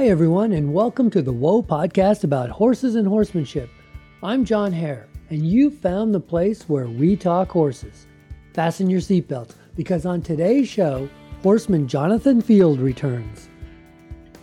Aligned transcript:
Hi, 0.00 0.08
everyone, 0.08 0.52
and 0.52 0.72
welcome 0.72 1.10
to 1.10 1.20
the 1.20 1.30
Whoa 1.30 1.62
podcast 1.62 2.24
about 2.24 2.48
horses 2.48 2.94
and 2.94 3.06
horsemanship. 3.06 3.68
I'm 4.22 4.46
John 4.46 4.72
Hare, 4.72 5.06
and 5.28 5.46
you 5.46 5.70
found 5.70 6.14
the 6.14 6.20
place 6.20 6.66
where 6.70 6.88
we 6.88 7.16
talk 7.16 7.50
horses. 7.50 8.06
Fasten 8.54 8.88
your 8.88 9.02
seatbelts 9.02 9.56
because 9.76 10.06
on 10.06 10.22
today's 10.22 10.70
show, 10.70 11.06
horseman 11.42 11.86
Jonathan 11.86 12.40
Field 12.40 12.80
returns. 12.80 13.50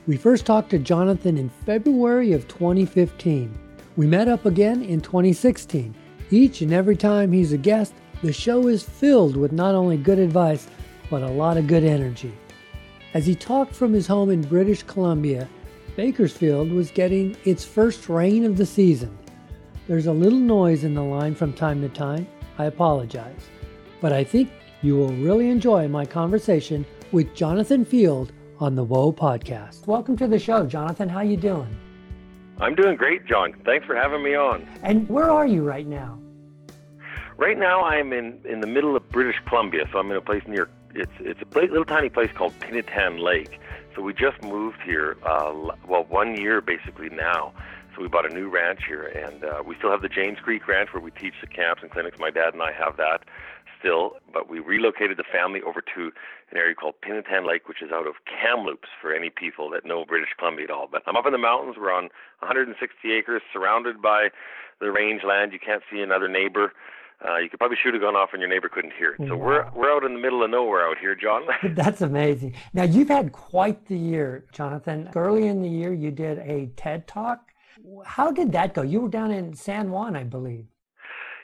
We 0.06 0.16
first 0.16 0.46
talked 0.46 0.70
to 0.70 0.78
Jonathan 0.78 1.40
in 1.40 1.50
February 1.50 2.34
of 2.34 2.48
2015. 2.48 3.58
We 3.96 4.06
met 4.06 4.28
up 4.28 4.46
again 4.46 4.84
in 4.84 5.02
2016. 5.02 5.96
Each 6.30 6.62
and 6.62 6.72
every 6.72 6.96
time 6.96 7.32
he's 7.32 7.52
a 7.52 7.58
guest, 7.58 7.96
the 8.22 8.32
show 8.32 8.68
is 8.68 8.84
filled 8.84 9.36
with 9.36 9.52
not 9.52 9.74
only 9.74 9.98
good 9.98 10.20
advice, 10.20 10.68
but 11.10 11.24
a 11.24 11.28
lot 11.28 11.58
of 11.58 11.66
good 11.66 11.84
energy. 11.84 12.32
As 13.18 13.26
he 13.26 13.34
talked 13.34 13.74
from 13.74 13.94
his 13.94 14.06
home 14.06 14.30
in 14.30 14.42
British 14.42 14.84
Columbia, 14.84 15.50
Bakersfield 15.96 16.72
was 16.72 16.92
getting 16.92 17.36
its 17.46 17.66
first 17.66 18.10
rain 18.10 18.46
of 18.46 18.58
the 18.58 18.66
season. 18.68 19.18
There's 19.88 20.06
a 20.06 20.14
little 20.14 20.38
noise 20.38 20.84
in 20.84 20.94
the 20.94 21.02
line 21.02 21.34
from 21.34 21.52
time 21.52 21.82
to 21.82 21.90
time. 21.90 22.28
I 22.60 22.66
apologize. 22.66 23.50
But 24.02 24.14
I 24.14 24.24
think 24.24 24.52
you 24.84 24.96
will 24.98 25.14
really 25.14 25.50
enjoy 25.50 25.88
my 25.88 26.06
conversation 26.06 26.86
with 27.12 27.34
Jonathan 27.34 27.86
Field 27.86 28.34
on 28.60 28.76
the 28.76 28.84
Whoa 28.84 29.12
podcast. 29.12 29.88
Welcome 29.88 30.16
to 30.18 30.28
the 30.28 30.38
show, 30.38 30.68
Jonathan. 30.68 31.10
How 31.10 31.22
you 31.22 31.38
doing? 31.38 31.76
I'm 32.60 32.76
doing 32.76 32.98
great, 32.98 33.26
John. 33.26 33.52
Thanks 33.66 33.88
for 33.88 33.96
having 33.96 34.22
me 34.22 34.36
on. 34.36 34.68
And 34.84 35.10
where 35.10 35.32
are 35.32 35.48
you 35.48 35.64
right 35.64 35.88
now? 35.88 36.20
Right 37.38 37.58
now, 37.58 37.84
I'm 37.84 38.14
in 38.14 38.40
in 38.46 38.62
the 38.62 38.68
middle 38.68 38.96
of 38.96 39.10
British 39.10 39.38
Columbia, 39.48 39.90
so 39.92 39.98
I'm 39.98 40.12
in 40.12 40.18
a 40.18 40.22
place 40.22 40.44
near 40.48 40.70
it's 40.98 41.12
it's 41.20 41.42
a 41.42 41.60
little 41.60 41.86
tiny 41.86 42.10
place 42.10 42.32
called 42.34 42.54
Pinantan 42.60 43.22
Lake. 43.22 43.60
So 43.96 44.02
we 44.02 44.14
just 44.14 44.42
moved 44.44 44.78
here, 44.86 45.18
uh, 45.24 45.54
well, 45.88 46.04
one 46.04 46.36
year 46.36 46.62
basically 46.62 47.10
now. 47.10 47.54
So 47.96 48.02
we 48.02 48.08
bought 48.08 48.30
a 48.30 48.34
new 48.34 48.48
ranch 48.50 48.82
here, 48.88 49.04
and 49.04 49.44
uh, 49.44 49.64
we 49.66 49.76
still 49.76 49.90
have 49.90 50.04
the 50.04 50.10
James 50.10 50.38
Creek 50.40 50.68
Ranch 50.68 50.94
where 50.94 51.02
we 51.02 51.10
teach 51.12 51.34
the 51.42 51.48
camps 51.48 51.82
and 51.82 51.90
clinics. 51.90 52.20
My 52.20 52.30
dad 52.30 52.54
and 52.54 52.62
I 52.62 52.72
have 52.72 52.98
that 52.98 53.24
still, 53.80 54.18
but 54.32 54.50
we 54.50 54.60
relocated 54.60 55.18
the 55.18 55.24
family 55.24 55.62
over 55.62 55.82
to 55.96 56.12
an 56.52 56.58
area 56.58 56.76
called 56.76 56.96
Pinantan 57.02 57.48
Lake, 57.48 57.68
which 57.68 57.82
is 57.82 57.92
out 57.92 58.08
of 58.08 58.16
Kamloops 58.26 58.90
for 59.02 59.14
any 59.14 59.30
people 59.30 59.70
that 59.72 59.86
know 59.86 60.06
British 60.06 60.30
Columbia 60.38 60.66
at 60.66 60.72
all. 60.72 60.88
But 60.92 61.04
I'm 61.08 61.16
up 61.16 61.26
in 61.26 61.32
the 61.32 61.38
mountains. 61.38 61.76
We're 61.80 61.92
on 61.92 62.10
160 62.40 62.78
acres, 63.12 63.42
surrounded 63.52 64.02
by 64.02 64.30
the 64.80 64.92
rangeland. 64.92 65.54
You 65.54 65.60
can't 65.60 65.84
see 65.92 66.02
another 66.02 66.28
neighbor 66.28 66.74
uh, 67.26 67.38
you 67.38 67.50
could 67.50 67.60
probably 67.60 67.78
shoot 67.82 67.96
a 67.96 68.00
gun 68.00 68.16
off 68.16 68.30
and 68.34 68.42
your 68.42 68.50
neighbor 68.50 68.70
couldn't 68.70 68.94
hear 68.98 69.12
it. 69.12 69.28
So 69.28 69.36
wow. 69.36 69.46
we're 69.46 69.72
we're 69.76 69.92
out 69.92 70.04
in 70.04 70.14
the 70.14 70.20
middle 70.20 70.44
of 70.44 70.50
nowhere 70.50 70.88
out 70.88 70.98
here, 71.00 71.16
John. 71.16 71.44
That's 71.76 72.02
amazing. 72.02 72.56
Now 72.74 72.84
you've 72.84 73.08
had 73.10 73.32
quite 73.32 73.86
the 73.88 73.98
year, 73.98 74.46
Jonathan. 74.52 75.10
Early 75.16 75.48
in 75.48 75.62
the 75.62 75.70
year, 75.70 75.94
you 75.94 76.12
did 76.12 76.40
a 76.40 76.70
TED 76.76 77.08
talk. 77.08 77.40
How 78.06 78.32
did 78.32 78.52
that 78.54 78.74
go? 78.74 78.82
You 78.82 79.02
were 79.02 79.10
down 79.10 79.32
in 79.32 79.54
San 79.56 79.92
Juan, 79.92 80.16
I 80.16 80.24
believe. 80.24 80.66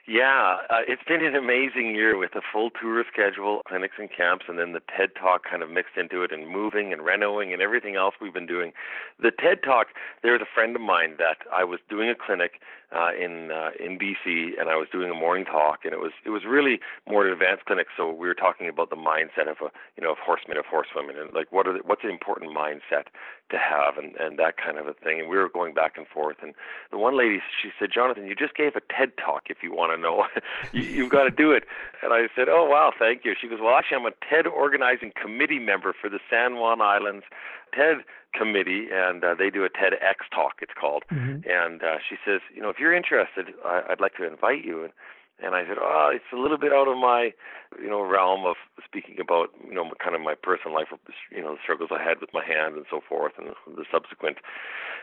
Yeah, 0.05 0.57
uh, 0.69 0.81
it's 0.85 1.03
been 1.07 1.23
an 1.23 1.33
amazing 1.33 1.95
year 1.95 2.17
with 2.17 2.35
a 2.35 2.41
full 2.51 2.71
tour 2.71 3.05
schedule, 3.09 3.61
clinics 3.65 3.95
and 3.97 4.09
camps, 4.11 4.45
and 4.49 4.59
then 4.59 4.73
the 4.73 4.81
TED 4.81 5.15
Talk 5.17 5.45
kind 5.49 5.63
of 5.63 5.69
mixed 5.69 5.95
into 5.95 6.23
it, 6.23 6.33
and 6.33 6.49
moving 6.49 6.91
and 6.91 7.03
renoing 7.03 7.53
and 7.53 7.61
everything 7.61 7.95
else 7.95 8.15
we've 8.19 8.33
been 8.33 8.45
doing. 8.45 8.73
The 9.17 9.31
TED 9.31 9.63
Talk, 9.63 9.87
there's 10.21 10.41
a 10.41 10.53
friend 10.53 10.75
of 10.75 10.81
mine 10.81 11.15
that 11.19 11.37
I 11.53 11.63
was 11.63 11.79
doing 11.89 12.09
a 12.09 12.15
clinic 12.15 12.59
uh, 12.93 13.09
in 13.19 13.51
uh, 13.51 13.71
in 13.79 13.97
BC, 13.97 14.59
and 14.59 14.69
I 14.69 14.75
was 14.75 14.87
doing 14.91 15.09
a 15.09 15.15
morning 15.15 15.45
talk, 15.45 15.79
and 15.83 15.93
it 15.93 15.99
was 15.99 16.11
it 16.25 16.29
was 16.29 16.43
really 16.47 16.79
more 17.09 17.25
an 17.25 17.33
advanced 17.33 17.65
clinic. 17.65 17.87
So 17.97 18.11
we 18.11 18.27
were 18.27 18.35
talking 18.35 18.69
about 18.69 18.89
the 18.89 18.95
mindset 18.95 19.49
of 19.49 19.57
a 19.61 19.71
you 19.97 20.03
know 20.03 20.11
of 20.11 20.17
horsemen 20.19 20.57
of 20.57 20.65
horsewomen, 20.65 21.17
and 21.17 21.33
like 21.33 21.51
what 21.51 21.67
are 21.67 21.73
the, 21.73 21.79
what's 21.85 22.03
an 22.03 22.11
important 22.11 22.55
mindset 22.55 23.09
to 23.49 23.57
have, 23.57 23.97
and 23.97 24.15
and 24.17 24.37
that 24.37 24.57
kind 24.57 24.77
of 24.77 24.87
a 24.87 24.93
thing. 24.93 25.19
And 25.19 25.29
we 25.29 25.37
were 25.37 25.49
going 25.49 25.73
back 25.73 25.97
and 25.97 26.07
forth. 26.07 26.37
And 26.41 26.53
the 26.91 26.97
one 26.97 27.17
lady 27.17 27.39
she 27.61 27.69
said, 27.79 27.89
Jonathan, 27.93 28.27
you 28.27 28.35
just 28.35 28.55
gave 28.55 28.75
a 28.75 28.81
TED 28.93 29.17
talk. 29.17 29.43
If 29.49 29.57
you 29.63 29.73
want 29.73 29.95
to 29.95 30.01
know, 30.01 30.25
you, 30.71 30.83
you've 30.83 31.11
got 31.11 31.23
to 31.23 31.31
do 31.31 31.51
it. 31.51 31.63
And 32.03 32.13
I 32.13 32.27
said, 32.35 32.47
Oh 32.47 32.65
wow, 32.69 32.91
thank 32.97 33.25
you. 33.25 33.33
She 33.39 33.47
goes, 33.47 33.59
Well, 33.61 33.75
actually, 33.75 33.97
I'm 33.97 34.05
a 34.05 34.13
TED 34.29 34.47
organizing 34.47 35.11
committee 35.19 35.59
member 35.59 35.93
for 35.99 36.09
the 36.09 36.19
San 36.29 36.57
Juan 36.57 36.81
Islands 36.81 37.25
TED 37.75 38.03
committee, 38.33 38.87
and 38.91 39.23
uh, 39.23 39.35
they 39.37 39.49
do 39.49 39.63
a 39.63 39.69
TEDx 39.69 40.29
talk. 40.33 40.55
It's 40.61 40.73
called. 40.79 41.03
Mm-hmm. 41.11 41.47
And 41.49 41.83
uh, 41.83 41.97
she 42.07 42.15
says, 42.25 42.41
you 42.53 42.61
know, 42.61 42.69
if 42.69 42.79
you're 42.79 42.93
interested, 42.93 43.53
I- 43.65 43.83
I'd 43.89 44.01
like 44.01 44.15
to 44.17 44.27
invite 44.27 44.63
you. 44.63 44.83
And 44.83 44.93
and 45.41 45.55
I 45.55 45.65
said, 45.67 45.77
oh, 45.81 46.11
it's 46.13 46.31
a 46.31 46.37
little 46.37 46.57
bit 46.57 46.71
out 46.71 46.87
of 46.87 46.95
my, 46.97 47.33
you 47.81 47.89
know, 47.89 48.01
realm 48.01 48.45
of 48.45 48.55
speaking 48.85 49.17
about, 49.19 49.49
you 49.67 49.73
know, 49.73 49.91
kind 50.01 50.15
of 50.15 50.21
my 50.21 50.35
personal 50.35 50.73
life, 50.77 50.87
you 51.31 51.41
know, 51.41 51.53
the 51.55 51.59
struggles 51.61 51.89
I 51.91 52.01
had 52.01 52.21
with 52.21 52.29
my 52.33 52.45
hand 52.45 52.75
and 52.75 52.85
so 52.89 53.01
forth, 53.01 53.33
and 53.37 53.49
the 53.49 53.83
subsequent, 53.91 54.37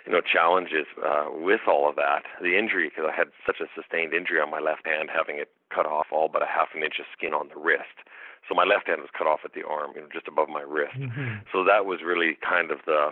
you 0.06 0.12
know, 0.12 0.20
challenges 0.22 0.86
uh, 1.04 1.26
with 1.34 1.62
all 1.66 1.90
of 1.90 1.96
that. 1.96 2.22
The 2.40 2.56
injury, 2.56 2.88
because 2.88 3.10
I 3.12 3.14
had 3.14 3.28
such 3.44 3.60
a 3.60 3.66
sustained 3.74 4.14
injury 4.14 4.40
on 4.40 4.50
my 4.50 4.60
left 4.60 4.86
hand, 4.86 5.10
having 5.12 5.36
it 5.36 5.50
cut 5.68 5.84
off 5.84 6.06
all 6.12 6.28
but 6.32 6.42
a 6.42 6.46
half 6.46 6.68
an 6.74 6.84
inch 6.84 6.98
of 7.00 7.06
skin 7.12 7.34
on 7.34 7.48
the 7.52 7.60
wrist. 7.60 8.06
So 8.48 8.54
my 8.54 8.64
left 8.64 8.88
hand 8.88 9.00
was 9.00 9.10
cut 9.16 9.26
off 9.26 9.40
at 9.44 9.52
the 9.52 9.62
arm, 9.62 9.92
you 9.94 10.00
know, 10.00 10.08
just 10.12 10.26
above 10.26 10.48
my 10.48 10.62
wrist. 10.62 10.98
Mm-hmm. 10.98 11.46
So 11.52 11.64
that 11.64 11.86
was 11.86 12.00
really 12.04 12.36
kind 12.48 12.70
of 12.70 12.78
the, 12.84 13.10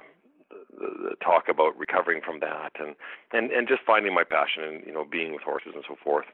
the, 0.51 1.11
the 1.11 1.15
talk 1.25 1.45
about 1.49 1.79
recovering 1.79 2.21
from 2.25 2.41
that 2.41 2.73
and, 2.81 2.97
and, 3.33 3.51
and 3.53 3.69
just 3.69 3.83
finding 3.87 4.15
my 4.15 4.25
passion 4.25 4.65
and, 4.65 4.87
you 4.87 4.93
know, 4.93 5.05
being 5.05 5.33
with 5.33 5.43
horses 5.43 5.73
and 5.75 5.85
so 5.87 5.97
forth. 6.03 6.27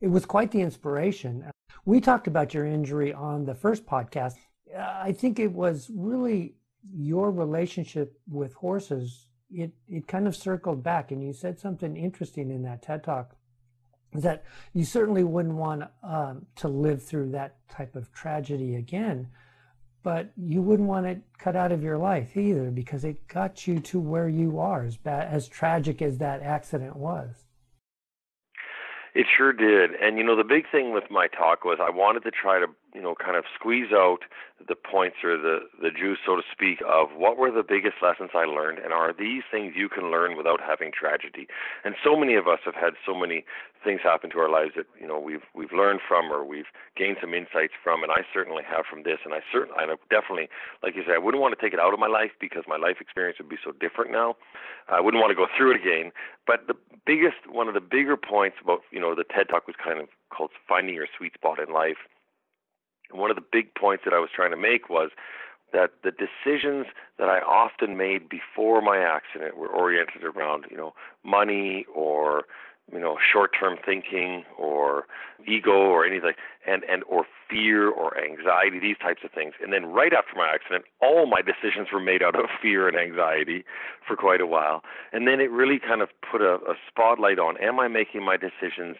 It 0.00 0.08
was 0.08 0.24
quite 0.24 0.50
the 0.50 0.60
inspiration. 0.60 1.50
We 1.84 2.00
talked 2.00 2.26
about 2.26 2.54
your 2.54 2.66
injury 2.66 3.12
on 3.12 3.44
the 3.44 3.54
first 3.54 3.86
podcast. 3.86 4.34
I 4.76 5.12
think 5.12 5.38
it 5.38 5.52
was 5.52 5.90
really 5.94 6.54
your 6.94 7.30
relationship 7.30 8.18
with 8.28 8.52
horses. 8.54 9.26
It, 9.50 9.72
it 9.88 10.06
kind 10.06 10.26
of 10.26 10.34
circled 10.34 10.82
back, 10.82 11.12
and 11.12 11.22
you 11.22 11.32
said 11.32 11.58
something 11.58 11.96
interesting 11.96 12.50
in 12.50 12.62
that 12.62 12.82
TED 12.82 13.04
talk 13.04 13.36
that 14.22 14.44
you 14.72 14.84
certainly 14.84 15.24
wouldn't 15.24 15.54
want 15.54 15.84
um, 16.02 16.46
to 16.56 16.68
live 16.68 17.02
through 17.02 17.30
that 17.30 17.56
type 17.68 17.96
of 17.96 18.12
tragedy 18.12 18.76
again, 18.76 19.28
but 20.02 20.30
you 20.36 20.62
wouldn't 20.62 20.88
want 20.88 21.06
it 21.06 21.20
cut 21.38 21.56
out 21.56 21.72
of 21.72 21.82
your 21.82 21.98
life 21.98 22.36
either 22.36 22.70
because 22.70 23.04
it 23.04 23.26
got 23.28 23.66
you 23.66 23.80
to 23.80 23.98
where 23.98 24.28
you 24.28 24.58
are, 24.58 24.84
as, 24.84 24.96
bad, 24.96 25.32
as 25.32 25.48
tragic 25.48 26.00
as 26.00 26.18
that 26.18 26.42
accident 26.42 26.96
was. 26.96 27.46
It 29.14 29.26
sure 29.36 29.52
did. 29.52 29.92
And, 30.00 30.18
you 30.18 30.24
know, 30.24 30.36
the 30.36 30.44
big 30.44 30.70
thing 30.70 30.92
with 30.92 31.04
my 31.10 31.26
talk 31.26 31.64
was 31.64 31.78
I 31.80 31.88
wanted 31.88 32.22
to 32.24 32.30
try 32.30 32.60
to 32.60 32.66
you 32.94 33.02
know, 33.02 33.14
kind 33.14 33.36
of 33.36 33.44
squeeze 33.54 33.92
out 33.92 34.24
the 34.68 34.74
points 34.74 35.16
or 35.22 35.36
the, 35.36 35.68
the 35.82 35.90
juice, 35.90 36.18
so 36.24 36.36
to 36.36 36.42
speak, 36.50 36.80
of 36.88 37.08
what 37.14 37.36
were 37.36 37.50
the 37.50 37.62
biggest 37.62 37.96
lessons 38.00 38.30
I 38.34 38.44
learned, 38.44 38.78
and 38.78 38.92
are 38.92 39.12
these 39.12 39.42
things 39.50 39.74
you 39.76 39.88
can 39.88 40.10
learn 40.10 40.36
without 40.36 40.60
having 40.64 40.92
tragedy? 40.92 41.46
And 41.84 41.94
so 42.02 42.16
many 42.16 42.34
of 42.34 42.48
us 42.48 42.60
have 42.64 42.74
had 42.74 42.94
so 43.04 43.14
many 43.14 43.44
things 43.84 44.00
happen 44.02 44.30
to 44.30 44.38
our 44.40 44.48
lives 44.48 44.72
that 44.76 44.86
you 44.98 45.06
know 45.06 45.20
we've 45.20 45.44
we've 45.54 45.72
learned 45.72 46.00
from 46.08 46.32
or 46.32 46.42
we've 46.42 46.72
gained 46.96 47.18
some 47.20 47.34
insights 47.34 47.74
from, 47.84 48.02
and 48.02 48.10
I 48.10 48.24
certainly 48.32 48.64
have 48.64 48.86
from 48.88 49.02
this, 49.04 49.20
and 49.24 49.34
I 49.34 49.40
certainly, 49.52 49.76
I 49.78 49.86
definitely, 50.08 50.48
like 50.82 50.96
you 50.96 51.02
said, 51.04 51.14
I 51.14 51.22
wouldn't 51.22 51.42
want 51.42 51.52
to 51.52 51.60
take 51.60 51.74
it 51.74 51.80
out 51.80 51.92
of 51.92 52.00
my 52.00 52.08
life 52.08 52.32
because 52.40 52.64
my 52.66 52.80
life 52.80 52.96
experience 53.00 53.38
would 53.38 53.52
be 53.52 53.60
so 53.62 53.72
different 53.76 54.10
now. 54.10 54.36
I 54.88 55.00
wouldn't 55.00 55.20
want 55.20 55.30
to 55.30 55.38
go 55.38 55.46
through 55.52 55.76
it 55.76 55.80
again. 55.84 56.12
But 56.46 56.66
the 56.66 56.74
biggest, 57.04 57.44
one 57.50 57.68
of 57.68 57.74
the 57.74 57.84
bigger 57.84 58.16
points 58.16 58.56
about 58.64 58.80
you 58.90 59.00
know 59.00 59.14
the 59.14 59.24
TED 59.24 59.52
Talk 59.52 59.66
was 59.66 59.76
kind 59.76 60.00
of 60.00 60.08
called 60.30 60.50
finding 60.66 60.94
your 60.94 61.08
sweet 61.12 61.34
spot 61.34 61.60
in 61.60 61.72
life 61.72 62.00
one 63.12 63.30
of 63.30 63.36
the 63.36 63.44
big 63.52 63.74
points 63.74 64.04
that 64.04 64.14
I 64.14 64.18
was 64.18 64.30
trying 64.34 64.50
to 64.50 64.56
make 64.56 64.88
was 64.88 65.10
that 65.72 65.90
the 66.04 66.10
decisions 66.10 66.86
that 67.18 67.28
I 67.28 67.40
often 67.40 67.96
made 67.96 68.28
before 68.28 68.80
my 68.80 68.98
accident 68.98 69.56
were 69.56 69.68
oriented 69.68 70.24
around, 70.24 70.64
you 70.70 70.76
know, 70.76 70.94
money 71.24 71.84
or 71.94 72.44
you 72.92 73.00
know 73.00 73.16
short-term 73.32 73.76
thinking 73.84 74.44
or 74.56 75.06
ego 75.46 75.72
or 75.72 76.06
anything 76.06 76.34
and 76.66 76.84
and 76.84 77.02
or 77.08 77.26
fear 77.50 77.90
or 77.90 78.16
anxiety 78.16 78.78
these 78.78 78.96
types 78.98 79.22
of 79.24 79.32
things. 79.32 79.54
And 79.60 79.72
then 79.72 79.86
right 79.86 80.12
after 80.12 80.36
my 80.36 80.48
accident 80.52 80.84
all 81.02 81.26
my 81.26 81.42
decisions 81.42 81.88
were 81.92 82.00
made 82.00 82.22
out 82.22 82.36
of 82.36 82.46
fear 82.62 82.88
and 82.88 82.96
anxiety 82.96 83.64
for 84.06 84.16
quite 84.16 84.40
a 84.40 84.46
while. 84.46 84.82
And 85.12 85.26
then 85.26 85.40
it 85.40 85.50
really 85.50 85.80
kind 85.80 86.00
of 86.00 86.10
put 86.30 86.40
a, 86.40 86.54
a 86.54 86.74
spotlight 86.88 87.38
on 87.38 87.56
am 87.58 87.80
i 87.80 87.88
making 87.88 88.24
my 88.24 88.36
decisions 88.36 88.96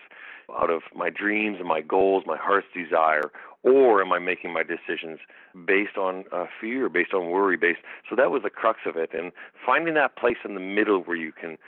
out 0.60 0.70
of 0.70 0.82
my 0.94 1.10
dreams 1.10 1.58
and 1.58 1.68
my 1.68 1.80
goals 1.80 2.24
my 2.26 2.36
heart's 2.36 2.68
desire 2.74 3.30
or 3.66 4.00
am 4.00 4.12
I 4.12 4.20
making 4.20 4.52
my 4.52 4.62
decisions 4.62 5.18
based 5.66 5.96
on 5.98 6.24
uh, 6.32 6.46
fear, 6.60 6.88
based 6.88 7.12
on 7.12 7.30
worry, 7.30 7.56
based? 7.56 7.80
So 8.08 8.14
that 8.14 8.30
was 8.30 8.42
the 8.44 8.50
crux 8.50 8.80
of 8.86 8.96
it, 8.96 9.10
and 9.12 9.32
finding 9.64 9.94
that 9.94 10.16
place 10.16 10.36
in 10.44 10.54
the 10.54 10.60
middle 10.60 11.00
where 11.00 11.16
you 11.16 11.32
can 11.32 11.58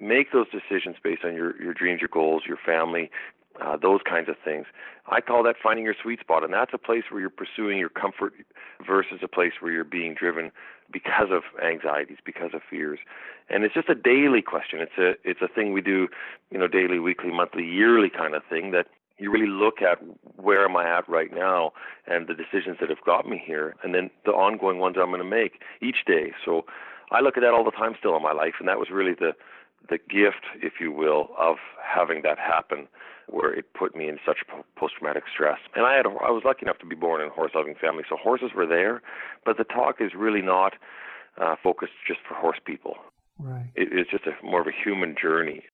make 0.00 0.32
those 0.32 0.46
decisions 0.50 0.96
based 1.02 1.24
on 1.24 1.34
your 1.34 1.60
your 1.60 1.74
dreams, 1.74 2.00
your 2.00 2.10
goals, 2.12 2.44
your 2.46 2.58
family, 2.64 3.10
uh, 3.60 3.76
those 3.76 4.00
kinds 4.08 4.28
of 4.28 4.36
things. 4.44 4.66
I 5.10 5.20
call 5.20 5.42
that 5.42 5.56
finding 5.60 5.84
your 5.84 5.96
sweet 6.00 6.20
spot, 6.20 6.44
and 6.44 6.52
that's 6.52 6.72
a 6.72 6.78
place 6.78 7.04
where 7.10 7.20
you're 7.20 7.30
pursuing 7.30 7.78
your 7.78 7.88
comfort 7.88 8.34
versus 8.86 9.18
a 9.22 9.28
place 9.28 9.54
where 9.58 9.72
you're 9.72 9.84
being 9.84 10.14
driven 10.14 10.52
because 10.92 11.28
of 11.30 11.42
anxieties, 11.62 12.18
because 12.24 12.50
of 12.54 12.60
fears. 12.70 13.00
And 13.50 13.64
it's 13.64 13.74
just 13.74 13.88
a 13.88 13.94
daily 13.96 14.42
question. 14.42 14.78
It's 14.80 14.96
a 14.96 15.14
it's 15.28 15.42
a 15.42 15.48
thing 15.48 15.72
we 15.72 15.80
do, 15.80 16.06
you 16.52 16.58
know, 16.58 16.68
daily, 16.68 17.00
weekly, 17.00 17.32
monthly, 17.32 17.64
yearly 17.64 18.10
kind 18.10 18.36
of 18.36 18.42
thing 18.48 18.70
that 18.70 18.86
you 19.18 19.30
really 19.30 19.48
look 19.48 19.82
at 19.82 19.98
where 20.36 20.64
am 20.64 20.76
I 20.76 20.88
at 20.98 21.08
right 21.08 21.32
now 21.34 21.72
and 22.06 22.26
the 22.26 22.34
decisions 22.34 22.78
that 22.80 22.88
have 22.88 23.04
got 23.04 23.28
me 23.28 23.42
here, 23.44 23.74
and 23.82 23.94
then 23.94 24.10
the 24.24 24.32
ongoing 24.32 24.78
ones 24.78 24.96
I'm 24.98 25.10
going 25.10 25.18
to 25.18 25.24
make 25.24 25.60
each 25.82 26.04
day. 26.06 26.32
So 26.44 26.64
I 27.10 27.20
look 27.20 27.36
at 27.36 27.40
that 27.40 27.52
all 27.52 27.64
the 27.64 27.70
time 27.70 27.94
still 27.98 28.16
in 28.16 28.22
my 28.22 28.32
life, 28.32 28.54
and 28.58 28.68
that 28.68 28.78
was 28.78 28.88
really 28.90 29.14
the 29.14 29.32
the 29.88 29.98
gift, 29.98 30.44
if 30.60 30.74
you 30.80 30.92
will, 30.92 31.30
of 31.38 31.56
having 31.82 32.20
that 32.22 32.36
happen, 32.36 32.88
where 33.28 33.54
it 33.54 33.72
put 33.74 33.96
me 33.96 34.08
in 34.08 34.18
such 34.26 34.38
post 34.76 34.94
traumatic 34.98 35.24
stress. 35.32 35.58
And 35.74 35.86
I 35.86 35.94
had 35.96 36.04
a, 36.04 36.10
I 36.10 36.30
was 36.30 36.42
lucky 36.44 36.66
enough 36.66 36.78
to 36.78 36.86
be 36.86 36.96
born 36.96 37.22
in 37.22 37.28
a 37.28 37.30
horse 37.30 37.52
loving 37.54 37.74
family, 37.80 38.04
so 38.08 38.16
horses 38.16 38.50
were 38.54 38.66
there, 38.66 39.02
but 39.44 39.56
the 39.56 39.64
talk 39.64 39.96
is 40.00 40.12
really 40.14 40.42
not 40.42 40.74
uh, 41.40 41.54
focused 41.62 41.92
just 42.06 42.20
for 42.28 42.34
horse 42.34 42.58
people. 42.64 42.96
Right. 43.38 43.70
It, 43.76 43.88
it's 43.92 44.10
just 44.10 44.24
a 44.26 44.32
more 44.44 44.60
of 44.60 44.66
a 44.66 44.72
human 44.84 45.14
journey, 45.20 45.64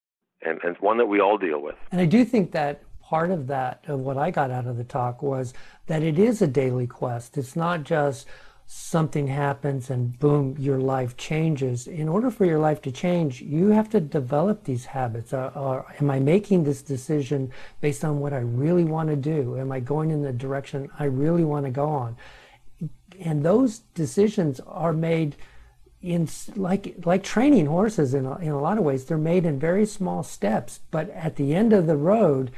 and 0.41 0.59
and 0.63 0.77
one 0.77 0.97
that 0.97 1.07
we 1.07 1.19
all 1.19 1.37
deal 1.37 1.61
with. 1.61 1.75
And 1.91 1.99
I 1.99 2.05
do 2.05 2.23
think 2.23 2.51
that 2.51 2.81
part 3.07 3.29
of 3.29 3.47
that 3.47 3.83
of 3.87 3.99
what 3.99 4.17
I 4.17 4.31
got 4.31 4.49
out 4.49 4.65
of 4.65 4.77
the 4.77 4.83
talk 4.83 5.21
was 5.21 5.53
that 5.85 6.01
it 6.01 6.17
is 6.17 6.41
a 6.41 6.47
daily 6.47 6.87
quest. 6.87 7.37
It's 7.37 7.55
not 7.55 7.83
just 7.83 8.25
something 8.67 9.27
happens 9.27 9.91
and 9.91 10.17
boom, 10.17 10.55
your 10.57 10.79
life 10.79 11.15
changes. 11.15 11.85
In 11.85 12.09
order 12.09 12.31
for 12.31 12.45
your 12.45 12.57
life 12.57 12.81
to 12.81 12.91
change, 12.91 13.41
you 13.41 13.67
have 13.67 13.89
to 13.91 13.99
develop 13.99 14.63
these 14.63 14.85
habits. 14.85 15.33
Uh, 15.33 15.51
uh, 15.53 15.83
am 16.01 16.09
I 16.09 16.19
making 16.19 16.63
this 16.63 16.81
decision 16.81 17.51
based 17.79 18.03
on 18.03 18.19
what 18.19 18.33
I 18.33 18.39
really 18.39 18.83
want 18.83 19.09
to 19.09 19.15
do? 19.15 19.55
Am 19.59 19.71
I 19.71 19.81
going 19.81 20.09
in 20.09 20.23
the 20.23 20.33
direction 20.33 20.89
I 20.97 21.03
really 21.03 21.43
want 21.43 21.65
to 21.65 21.71
go 21.71 21.87
on? 21.87 22.17
And 23.19 23.45
those 23.45 23.79
decisions 23.93 24.59
are 24.61 24.93
made 24.93 25.35
in 26.01 26.27
like 26.55 26.95
like 27.05 27.23
training 27.23 27.65
horses 27.67 28.13
in 28.13 28.25
a, 28.25 28.37
in 28.37 28.49
a 28.49 28.61
lot 28.61 28.77
of 28.77 28.83
ways. 28.83 29.05
They're 29.05 29.17
made 29.17 29.45
in 29.45 29.59
very 29.59 29.85
small 29.85 30.23
steps, 30.23 30.79
but 30.89 31.09
at 31.11 31.35
the 31.35 31.55
end 31.55 31.71
of 31.71 31.87
the 31.87 31.97
road, 31.97 32.51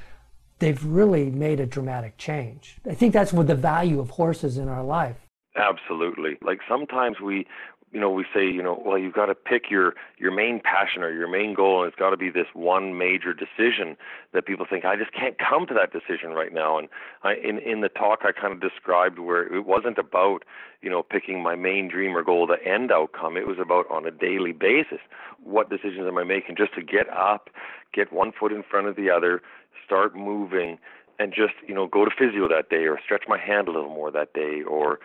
they've 0.60 0.84
really 0.84 1.30
made 1.30 1.60
a 1.60 1.66
dramatic 1.66 2.18
change. 2.18 2.78
I 2.90 2.94
think 2.94 3.14
that's 3.14 3.34
what 3.34 3.48
the 3.48 3.56
value 3.56 4.00
of 4.00 4.12
horses 4.12 4.58
in 4.58 4.68
our 4.68 4.84
life 4.84 5.18
Absolutely. 5.58 6.38
Like 6.42 6.60
sometimes 6.70 7.20
we 7.20 7.48
you 7.94 8.02
know 8.02 8.12
we 8.12 8.26
say 8.34 8.46
you 8.46 8.62
know 8.62 8.82
well 8.86 8.98
you've 8.98 9.14
got 9.14 9.28
to 9.28 9.34
pick 9.34 9.72
your 9.72 9.94
your 10.20 10.32
main 10.32 10.60
passion 10.60 11.04
or 11.04 11.12
your 11.12 11.28
main 11.28 11.54
goal 11.54 11.82
and 11.82 11.88
it's 11.88 11.98
got 11.98 12.10
to 12.10 12.18
be 12.18 12.30
this 12.30 12.48
one 12.54 12.98
major 12.98 13.34
decision 13.34 13.96
that 14.34 14.46
people 14.46 14.66
think 14.70 14.84
I 14.84 14.98
just 14.98 15.14
can't 15.14 15.38
come 15.40 15.66
to 15.68 15.74
that 15.74 15.94
decision 15.94 16.32
right 16.32 16.54
now 16.54 16.78
and 16.78 16.90
I 17.24 17.36
in 17.36 17.60
in 17.60 17.80
the 17.80 17.90
talk 17.90 18.20
I 18.24 18.34
kind 18.34 18.54
of 18.54 18.60
described 18.60 19.20
where 19.20 19.52
it 19.52 19.66
wasn't 19.66 19.98
about 19.98 20.44
you 20.82 20.90
know 20.90 21.02
picking 21.02 21.42
my 21.42 21.56
main 21.56 21.88
dream 21.88 22.16
or 22.16 22.24
goal 22.24 22.46
the 22.46 22.62
end 22.70 22.92
outcome 22.92 23.38
it 23.38 23.48
was 23.48 23.58
about 23.58 23.90
on 23.90 24.06
a 24.06 24.12
daily 24.12 24.52
basis 24.52 25.00
what 25.42 25.70
decisions 25.70 26.08
am 26.08 26.18
I 26.18 26.26
making 26.26 26.58
just 26.58 26.76
to 26.76 26.84
get 26.84 27.10
up 27.10 27.50
get 27.94 28.12
one 28.12 28.34
foot 28.38 28.52
in 28.52 28.64
front 28.64 28.88
of 28.88 28.98
the 28.98 29.10
other 29.10 29.42
start 29.86 30.16
moving 30.16 30.78
and 31.20 31.34
just 31.34 31.54
you 31.68 31.74
know 31.74 31.88
go 31.88 32.06
to 32.06 32.12
physio 32.12 32.48
that 32.48 32.70
day 32.70 32.86
or 32.86 33.00
stretch 33.04 33.24
my 33.28 33.40
hand 33.40 33.68
a 33.68 33.72
little 33.72 33.90
more 33.90 34.12
that 34.12 34.34
day 34.34 34.62
or 34.62 35.00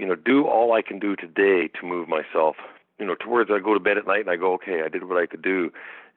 you 0.00 0.06
know, 0.06 0.14
do 0.14 0.46
all 0.46 0.72
I 0.72 0.82
can 0.82 0.98
do 0.98 1.14
today 1.14 1.68
to 1.78 1.86
move 1.86 2.08
myself, 2.08 2.56
you 2.98 3.06
know, 3.06 3.14
towards 3.14 3.50
I 3.50 3.58
go 3.58 3.74
to 3.74 3.80
bed 3.80 3.98
at 3.98 4.06
night 4.06 4.20
and 4.20 4.30
I 4.30 4.36
go, 4.36 4.54
okay, 4.54 4.82
I 4.84 4.88
did 4.88 5.04
what 5.04 5.22
I 5.22 5.26
could 5.26 5.42
do, 5.42 5.70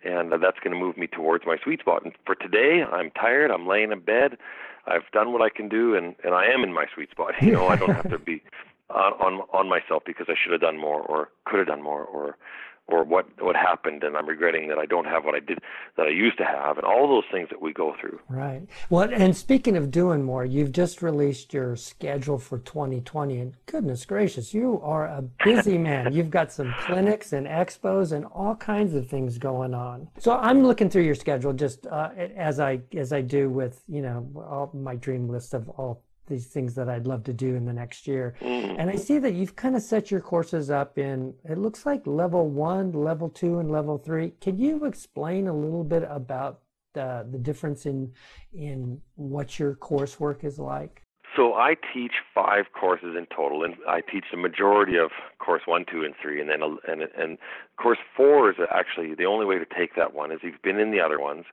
and 0.04 0.32
that's 0.32 0.60
going 0.60 0.72
to 0.72 0.80
move 0.80 0.98
me 0.98 1.08
towards 1.08 1.46
my 1.46 1.58
sweet 1.62 1.82
spot. 1.82 2.04
And 2.04 2.14
for 2.26 2.36
today, 2.36 2.84
I'm 2.90 3.12
tired. 3.12 3.52
I'm 3.52 3.68
laying 3.68 3.92
in 3.92 4.00
bed. 4.00 4.38
I've 4.86 5.10
done 5.12 5.32
what 5.32 5.42
I 5.42 5.50
can 5.50 5.70
do, 5.70 5.96
and 5.96 6.16
and 6.24 6.34
I 6.34 6.46
am 6.46 6.64
in 6.64 6.74
my 6.74 6.86
sweet 6.94 7.12
spot. 7.12 7.34
You 7.42 7.52
know, 7.52 7.68
I 7.68 7.78
don't 7.78 7.94
have 7.94 8.10
to 8.10 8.20
be 8.20 8.42
on 8.90 9.14
on 9.14 9.42
on 9.54 9.70
myself 9.70 10.04
because 10.06 10.28
I 10.30 10.36
should 10.42 10.52
have 10.52 10.62
done 10.62 10.78
more 10.78 11.02
or 11.02 11.30
could 11.46 11.60
have 11.60 11.68
done 11.68 11.82
more 11.82 12.04
or 12.04 12.38
or 12.88 13.04
what 13.04 13.26
what 13.42 13.56
happened 13.56 14.04
and 14.04 14.18
I'm 14.18 14.28
regretting 14.28 14.68
that 14.68 14.78
I 14.78 14.86
don't 14.86 15.06
have 15.06 15.24
what 15.24 15.36
I 15.36 15.40
did 15.40 15.60
that 15.98 16.08
I 16.08 16.10
used 16.10 16.38
to 16.38 16.46
have 16.46 16.78
and 16.78 16.86
all 16.86 17.08
those 17.08 17.24
things 17.32 17.50
that 17.50 17.62
we 17.62 17.72
go 17.72 17.96
through. 18.00 18.20
Right. 18.30 18.68
Well, 18.90 19.10
and 19.12 19.36
speaking 19.36 19.78
of 19.78 19.90
doing 19.90 20.24
more, 20.24 20.44
you've 20.44 20.72
just 20.72 21.02
released 21.02 21.54
your 21.54 21.76
schedule 21.76 22.38
for 22.38 22.60
2020 22.60 23.40
and 23.40 23.54
goodness 23.66 24.06
gracious, 24.06 24.54
you 24.54 24.82
are 24.84 25.06
a 25.06 25.22
busy 25.44 25.78
man. 25.78 26.14
You've 26.14 26.30
got 26.30 26.52
some 26.52 26.74
clinics 26.82 27.34
and 27.34 27.48
expos 27.48 28.12
and 28.12 28.26
all 28.26 28.56
kinds 28.56 28.94
of 28.96 29.08
things 29.08 29.38
going 29.38 29.74
on. 29.74 30.10
So 30.20 30.38
I'm 30.38 30.64
looking 30.64 30.90
through 30.90 31.04
your 31.04 31.16
schedule 31.16 31.54
just 31.54 31.88
uh, 31.88 32.10
as 32.36 32.60
I 32.60 32.82
as 32.96 33.14
I 33.14 33.22
do 33.22 33.50
with, 33.50 33.82
you 33.88 34.02
know, 34.02 34.28
all 34.36 34.72
my 34.74 34.96
dream 34.96 35.30
list 35.30 35.54
of 35.54 35.70
all 35.70 36.04
these 36.28 36.48
things 36.48 36.74
that 36.76 36.90
I'd 36.90 37.08
love 37.08 37.24
to 37.26 37.34
do 37.34 37.56
in 37.56 37.66
the 37.66 37.74
next 37.74 38.08
year. 38.08 38.36
Mm. 38.42 38.76
And 38.80 38.90
I 38.90 38.96
see 38.96 39.20
that 39.20 39.34
you've 39.34 39.56
kind 39.56 39.76
of 39.76 39.82
set 39.82 40.10
your 40.10 40.22
courses 40.22 40.70
up 40.70 40.98
in, 40.98 41.34
it 41.44 41.58
looks 41.58 41.86
like 41.86 42.08
level 42.08 42.48
one, 42.48 42.92
level 42.92 43.30
two, 43.30 43.60
and 43.60 43.70
level 43.70 43.98
three. 43.98 44.32
Can 44.42 44.58
you 44.58 44.86
explain 44.86 45.48
a 45.48 45.54
little 45.54 45.84
bit 45.84 46.04
about 46.10 46.62
the, 46.94 47.28
the 47.30 47.38
difference 47.38 47.86
in, 47.86 48.12
in 48.54 49.02
what 49.16 49.60
your 49.60 49.76
coursework 49.76 50.44
is 50.44 50.60
like? 50.60 51.04
So 51.36 51.56
I 51.56 51.76
teach 51.94 52.12
five 52.36 52.66
courses 52.80 53.16
in 53.18 53.26
total, 53.36 53.64
and 53.64 53.74
I 53.88 54.02
teach 54.02 54.26
the 54.30 54.38
majority 54.38 54.98
of 54.98 55.10
course 55.40 55.64
one, 55.66 55.84
two, 55.92 56.04
and 56.04 56.14
three, 56.22 56.40
and 56.40 56.48
then 56.48 56.62
and 56.88 57.02
and 57.18 57.40
course 57.82 57.98
four 58.16 58.52
is 58.52 58.58
actually 58.70 59.16
the 59.16 59.26
only 59.26 59.44
way 59.44 59.58
to 59.58 59.66
take 59.66 59.96
that 59.96 60.14
one 60.14 60.32
is 60.32 60.42
you've 60.44 60.62
been 60.62 60.80
in 60.80 60.92
the 60.92 61.00
other 61.00 61.20
ones, 61.20 61.46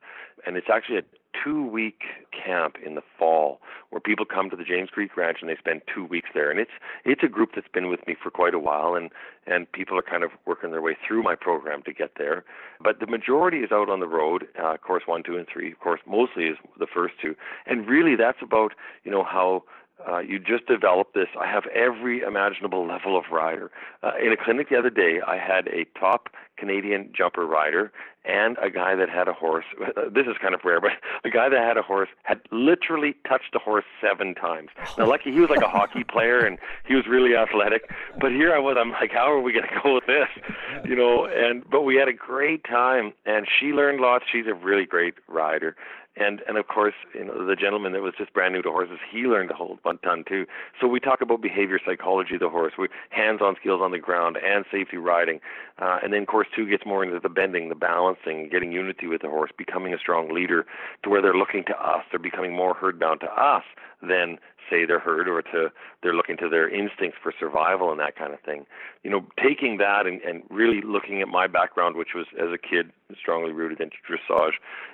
and 0.45 0.55
it's 0.55 0.67
actually 0.71 0.99
a 0.99 1.03
two 1.43 1.65
week 1.65 2.01
camp 2.31 2.75
in 2.85 2.95
the 2.95 3.01
fall 3.17 3.59
where 3.89 3.99
people 3.99 4.25
come 4.25 4.49
to 4.49 4.55
the 4.55 4.63
James 4.63 4.89
Creek 4.89 5.15
Ranch 5.17 5.37
and 5.41 5.49
they 5.49 5.55
spend 5.57 5.81
two 5.93 6.05
weeks 6.05 6.29
there. 6.33 6.49
And 6.49 6.59
it's 6.59 6.71
it's 7.05 7.23
a 7.23 7.27
group 7.27 7.51
that's 7.55 7.67
been 7.67 7.89
with 7.89 8.05
me 8.07 8.15
for 8.21 8.29
quite 8.29 8.53
a 8.53 8.59
while 8.59 8.95
and, 8.95 9.09
and 9.45 9.71
people 9.71 9.97
are 9.97 10.03
kind 10.03 10.23
of 10.23 10.31
working 10.45 10.71
their 10.71 10.81
way 10.81 10.97
through 11.05 11.23
my 11.23 11.35
program 11.35 11.83
to 11.83 11.93
get 11.93 12.11
there. 12.17 12.43
But 12.83 12.99
the 12.99 13.07
majority 13.07 13.59
is 13.59 13.71
out 13.71 13.89
on 13.89 13.99
the 13.99 14.07
road, 14.07 14.47
uh, 14.61 14.77
course 14.77 15.03
one, 15.05 15.23
two, 15.23 15.37
and 15.37 15.47
three. 15.51 15.71
Of 15.71 15.79
course, 15.79 16.01
mostly 16.07 16.45
is 16.45 16.57
the 16.79 16.87
first 16.87 17.15
two. 17.21 17.35
And 17.65 17.87
really 17.87 18.15
that's 18.15 18.41
about, 18.41 18.73
you 19.03 19.11
know, 19.11 19.23
how 19.23 19.63
uh, 20.09 20.19
you 20.19 20.39
just 20.39 20.65
develop 20.67 21.13
this. 21.13 21.27
I 21.39 21.47
have 21.47 21.65
every 21.67 22.21
imaginable 22.21 22.87
level 22.87 23.17
of 23.17 23.25
rider. 23.31 23.71
Uh, 24.03 24.11
in 24.23 24.31
a 24.31 24.37
clinic 24.37 24.69
the 24.69 24.77
other 24.77 24.89
day, 24.89 25.19
I 25.25 25.37
had 25.37 25.67
a 25.67 25.85
top 25.99 26.29
Canadian 26.57 27.11
jumper 27.15 27.45
rider 27.45 27.91
and 28.23 28.55
a 28.61 28.69
guy 28.69 28.95
that 28.95 29.09
had 29.09 29.27
a 29.27 29.33
horse. 29.33 29.65
This 30.11 30.27
is 30.27 30.35
kind 30.41 30.53
of 30.53 30.61
rare, 30.63 30.81
but 30.81 30.91
a 31.23 31.29
guy 31.29 31.47
that 31.49 31.59
had 31.59 31.77
a 31.77 31.81
horse 31.81 32.09
had 32.23 32.41
literally 32.51 33.15
touched 33.27 33.55
a 33.55 33.59
horse 33.59 33.85
seven 34.01 34.35
times. 34.35 34.69
Now, 34.97 35.07
lucky 35.07 35.31
he 35.31 35.39
was 35.39 35.49
like 35.49 35.61
a 35.61 35.69
hockey 35.69 36.03
player 36.03 36.45
and 36.45 36.57
he 36.85 36.95
was 36.95 37.07
really 37.07 37.35
athletic. 37.35 37.89
But 38.19 38.31
here 38.31 38.53
I 38.53 38.59
was. 38.59 38.77
I'm 38.79 38.91
like, 38.91 39.11
how 39.11 39.31
are 39.31 39.39
we 39.39 39.53
going 39.53 39.67
to 39.67 39.81
go 39.81 39.95
with 39.95 40.05
this? 40.05 40.27
You 40.85 40.95
know. 40.95 41.25
And 41.25 41.67
but 41.69 41.83
we 41.83 41.95
had 41.95 42.07
a 42.07 42.13
great 42.13 42.63
time, 42.65 43.13
and 43.25 43.47
she 43.47 43.67
learned 43.67 44.01
lots. 44.01 44.25
She's 44.31 44.47
a 44.47 44.53
really 44.53 44.85
great 44.85 45.15
rider 45.27 45.75
and 46.15 46.41
and 46.47 46.57
of 46.57 46.67
course 46.67 46.93
you 47.13 47.23
know 47.23 47.45
the 47.45 47.55
gentleman 47.55 47.93
that 47.93 48.01
was 48.01 48.13
just 48.17 48.33
brand 48.33 48.53
new 48.53 48.61
to 48.61 48.69
horses 48.69 48.99
he 49.11 49.19
learned 49.23 49.49
to 49.49 49.55
hold 49.55 49.79
one 49.83 49.97
ton 49.99 50.23
too. 50.27 50.45
So 50.79 50.87
we 50.87 50.99
talk 50.99 51.21
about 51.21 51.41
behavior 51.41 51.79
psychology 51.85 52.35
of 52.35 52.41
the 52.41 52.49
horse. 52.49 52.73
We 52.77 52.87
hands-on 53.09 53.55
skills 53.59 53.81
on 53.81 53.91
the 53.91 53.99
ground 53.99 54.37
and 54.37 54.65
safety 54.71 54.97
riding. 54.97 55.39
Uh, 55.79 55.99
and 56.03 56.13
then 56.13 56.23
of 56.23 56.27
course 56.27 56.47
two 56.55 56.69
gets 56.69 56.85
more 56.85 57.03
into 57.03 57.19
the 57.19 57.29
bending 57.29 57.69
the 57.69 57.75
balancing 57.75 58.49
getting 58.49 58.71
unity 58.71 59.07
with 59.07 59.21
the 59.21 59.29
horse 59.29 59.51
becoming 59.57 59.93
a 59.93 59.97
strong 59.97 60.33
leader 60.33 60.65
to 61.03 61.09
where 61.09 61.21
they're 61.21 61.33
looking 61.33 61.63
to 61.65 61.77
us. 61.77 62.03
They're 62.11 62.19
becoming 62.19 62.55
more 62.55 62.73
herd 62.73 62.99
bound 62.99 63.21
to 63.21 63.31
us 63.31 63.63
than 64.01 64.37
say 64.71 64.85
they're 64.85 64.99
herd 64.99 65.27
or 65.27 65.41
to 65.41 65.71
they're 66.01 66.15
looking 66.15 66.37
to 66.37 66.49
their 66.49 66.69
instincts 66.69 67.17
for 67.21 67.33
survival 67.39 67.91
and 67.91 67.99
that 67.99 68.15
kind 68.15 68.33
of 68.33 68.39
thing. 68.39 68.65
You 69.03 69.11
know, 69.11 69.25
taking 69.41 69.77
that 69.77 70.07
and, 70.07 70.21
and 70.21 70.43
really 70.49 70.81
looking 70.81 71.21
at 71.21 71.27
my 71.27 71.47
background, 71.47 71.95
which 71.95 72.15
was 72.15 72.25
as 72.39 72.49
a 72.51 72.57
kid 72.57 72.91
strongly 73.19 73.51
rooted 73.51 73.81
into 73.81 73.97
dressage 74.07 74.53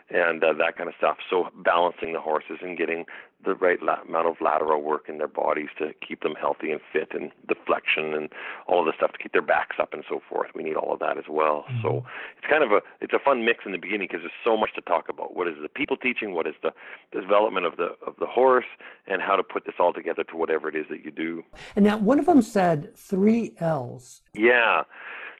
and 0.09 0.43
uh, 0.43 0.53
that 0.53 0.77
kind 0.77 0.89
of 0.89 0.95
stuff. 0.97 1.17
So 1.29 1.49
balancing 1.63 2.13
the 2.13 2.21
horses 2.21 2.57
and 2.61 2.77
getting 2.77 3.05
the 3.45 3.55
right 3.55 3.81
la- 3.81 4.01
amount 4.01 4.27
of 4.27 4.35
lateral 4.41 4.81
work 4.81 5.07
in 5.07 5.17
their 5.17 5.27
bodies 5.27 5.69
to 5.77 5.93
keep 6.05 6.21
them 6.21 6.35
healthy 6.39 6.71
and 6.71 6.81
fit, 6.91 7.09
and 7.11 7.31
deflection 7.47 8.13
and 8.13 8.29
all 8.67 8.79
of 8.79 8.85
the 8.85 8.93
stuff 8.97 9.11
to 9.13 9.17
keep 9.17 9.31
their 9.31 9.41
backs 9.41 9.77
up 9.79 9.93
and 9.93 10.03
so 10.09 10.21
forth. 10.29 10.49
We 10.55 10.63
need 10.63 10.75
all 10.75 10.93
of 10.93 10.99
that 10.99 11.17
as 11.17 11.25
well. 11.29 11.65
Mm-hmm. 11.69 11.81
So 11.81 12.05
it's 12.37 12.47
kind 12.49 12.63
of 12.63 12.71
a 12.71 12.81
it's 13.01 13.13
a 13.13 13.19
fun 13.19 13.45
mix 13.45 13.65
in 13.65 13.71
the 13.71 13.77
beginning 13.77 14.07
because 14.11 14.21
there's 14.21 14.43
so 14.43 14.57
much 14.57 14.73
to 14.75 14.81
talk 14.81 15.09
about. 15.09 15.35
What 15.35 15.47
is 15.47 15.55
the 15.61 15.69
people 15.69 15.97
teaching? 15.97 16.33
What 16.33 16.47
is 16.47 16.55
the, 16.61 16.71
the 17.13 17.21
development 17.21 17.65
of 17.65 17.77
the 17.77 17.95
of 18.05 18.15
the 18.19 18.27
horse, 18.27 18.65
and 19.07 19.21
how 19.21 19.35
to 19.35 19.43
put 19.43 19.65
this 19.65 19.75
all 19.79 19.93
together 19.93 20.23
to 20.25 20.35
whatever 20.35 20.69
it 20.69 20.75
is 20.75 20.85
that 20.89 21.05
you 21.05 21.11
do. 21.11 21.43
And 21.75 21.85
now 21.85 21.97
one 21.97 22.19
of 22.19 22.25
them 22.25 22.41
said 22.41 22.95
three 22.95 23.53
L's. 23.59 24.21
Yeah. 24.33 24.83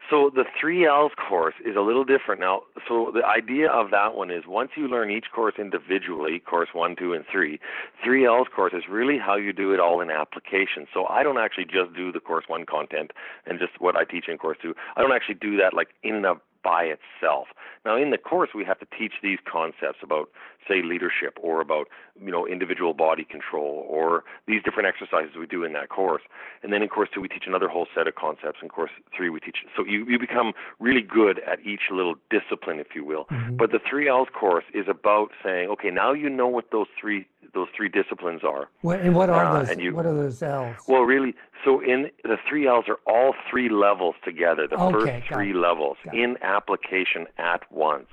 So 0.10 0.32
the 0.34 0.46
three 0.60 0.86
L's 0.86 1.12
course 1.18 1.56
is 1.66 1.76
a 1.76 1.82
little 1.82 2.06
different 2.06 2.40
now. 2.40 2.62
So 2.88 3.12
the 3.14 3.26
idea 3.26 3.70
of 3.70 3.92
that 3.92 4.16
one 4.16 4.32
is 4.32 4.44
once 4.48 4.72
you 4.78 4.88
learn 4.88 5.12
each 5.12 5.26
course 5.34 5.56
individually, 5.58 6.40
course 6.40 6.70
one, 6.74 6.96
two, 6.96 7.14
and 7.14 7.26
three, 7.30 7.60
three 8.04 8.26
L's 8.26 8.48
course 8.54 8.74
is 8.74 8.84
really 8.90 9.18
how 9.18 9.36
you 9.36 9.52
do 9.52 9.74
it 9.74 9.80
all 9.80 10.00
in 10.00 10.10
application. 10.10 10.88
So 10.94 11.08
I 11.08 11.24
don't 11.24 11.38
actually 11.38 11.66
just 11.66 11.94
do 11.94 12.12
the 12.12 12.22
course 12.22 12.46
one 12.48 12.66
content 12.66 13.12
and 13.46 13.60
just 13.60 13.80
what 13.80 13.98
I 13.98 14.06
teach 14.06 14.30
in 14.30 14.38
course 14.38 14.58
two. 14.62 14.74
I 14.96 15.02
don't 15.02 15.12
actually 15.12 15.36
do 15.36 15.58
that 15.58 15.74
like 15.74 15.90
in 16.04 16.16
and 16.16 16.26
of 16.26 16.38
by 16.64 16.84
itself. 16.84 17.48
Now, 17.86 17.96
in 17.96 18.10
the 18.12 18.18
course, 18.18 18.50
we 18.54 18.66
have 18.66 18.80
to 18.80 18.88
teach 18.98 19.14
these 19.24 19.40
concepts 19.50 20.00
about, 20.04 20.30
say, 20.68 20.82
leadership 20.84 21.38
or 21.42 21.62
about, 21.62 21.88
you 22.20 22.32
know, 22.32 22.48
individual 22.48 22.94
body 22.94 23.24
control 23.24 23.86
or 23.90 24.24
these 24.48 24.62
different 24.64 24.88
exercises 24.88 25.36
we 25.38 25.48
do 25.48 25.64
in 25.64 25.74
that 25.74 25.90
course. 25.90 26.24
And 26.64 26.74
then 26.74 26.82
in 26.82 26.90
course 26.90 27.10
two, 27.14 27.22
we 27.22 27.28
teach 27.28 27.46
another 27.48 27.68
whole 27.68 27.88
set 27.96 28.08
of 28.08 28.16
concepts. 28.16 28.60
In 28.62 28.70
course 28.70 28.92
three, 29.16 29.30
we 29.30 29.40
teach. 29.40 29.58
So 29.76 29.86
you, 29.86 30.06
you 30.06 30.20
become 30.20 30.54
really 30.80 31.02
good 31.02 31.40
at 31.40 31.60
each 31.66 31.90
little 31.92 32.16
discipline, 32.30 32.80
if 32.80 32.96
you 32.96 33.04
will. 33.06 33.26
Mm-hmm. 33.26 33.58
But 33.58 33.72
the 33.72 33.80
three 33.88 34.08
L's 34.08 34.28
course 34.34 34.66
is 34.74 34.88
about 34.88 35.30
saying, 35.44 35.70
okay, 35.70 35.90
now 35.90 36.14
you 36.14 36.30
know 36.30 36.48
what 36.48 36.72
those 36.72 36.88
three 37.00 37.28
those 37.54 37.68
three 37.76 37.88
disciplines 37.88 38.42
are. 38.44 38.68
What, 38.82 39.00
and 39.00 39.16
what 39.16 39.30
are 39.30 39.46
uh, 39.46 39.64
those? 39.64 39.78
You, 39.78 39.96
what 39.96 40.06
are 40.06 40.14
those 40.14 40.44
L's? 40.44 40.76
Well, 40.88 41.04
really, 41.04 41.34
So 41.64 41.82
in 41.82 42.10
the 42.24 42.38
three 42.48 42.68
L's 42.68 42.86
are 42.88 43.00
all 43.06 43.34
three 43.50 43.70
levels 43.70 44.16
together, 44.24 44.68
the 44.68 44.80
okay, 44.80 45.22
first 45.22 45.34
three 45.34 45.54
levels 45.54 45.98
got 46.06 46.16
in 46.16 46.38
application 46.42 47.26
at 47.38 47.70
once. 47.72 48.08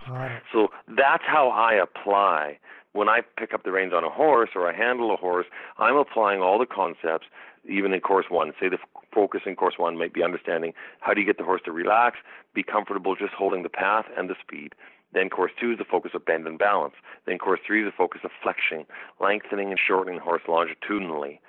So 0.52 0.68
that's 0.88 1.24
how 1.26 1.48
I 1.50 1.74
apply 1.74 2.43
when 2.92 3.08
I 3.08 3.20
pick 3.38 3.52
up 3.52 3.64
the 3.64 3.72
reins 3.72 3.92
on 3.94 4.04
a 4.04 4.10
horse 4.10 4.50
or 4.54 4.68
I 4.68 4.74
handle 4.76 5.12
a 5.12 5.16
horse. 5.16 5.46
I'm 5.78 5.96
applying 5.96 6.40
all 6.40 6.58
the 6.58 6.66
concepts, 6.66 7.26
even 7.68 7.92
in 7.92 8.00
course 8.00 8.26
one. 8.28 8.52
Say 8.60 8.68
the 8.68 8.78
focus 9.14 9.42
in 9.46 9.56
course 9.56 9.74
one 9.76 9.98
might 9.98 10.14
be 10.14 10.22
understanding 10.22 10.72
how 11.00 11.14
do 11.14 11.20
you 11.20 11.26
get 11.26 11.38
the 11.38 11.44
horse 11.44 11.62
to 11.64 11.72
relax, 11.72 12.18
be 12.54 12.62
comfortable 12.62 13.14
just 13.16 13.32
holding 13.32 13.62
the 13.62 13.68
path 13.68 14.06
and 14.16 14.28
the 14.28 14.36
speed. 14.40 14.74
Then 15.12 15.30
course 15.30 15.52
two 15.60 15.72
is 15.72 15.78
the 15.78 15.84
focus 15.84 16.12
of 16.14 16.24
bend 16.24 16.46
and 16.46 16.58
balance. 16.58 16.94
Then 17.26 17.38
course 17.38 17.60
three 17.64 17.84
is 17.84 17.88
the 17.88 17.96
focus 17.96 18.22
of 18.24 18.30
flexion, 18.42 18.84
lengthening 19.20 19.70
and 19.70 19.78
shortening 19.78 20.16
the 20.16 20.24
horse 20.24 20.42
longitudinally. 20.48 21.40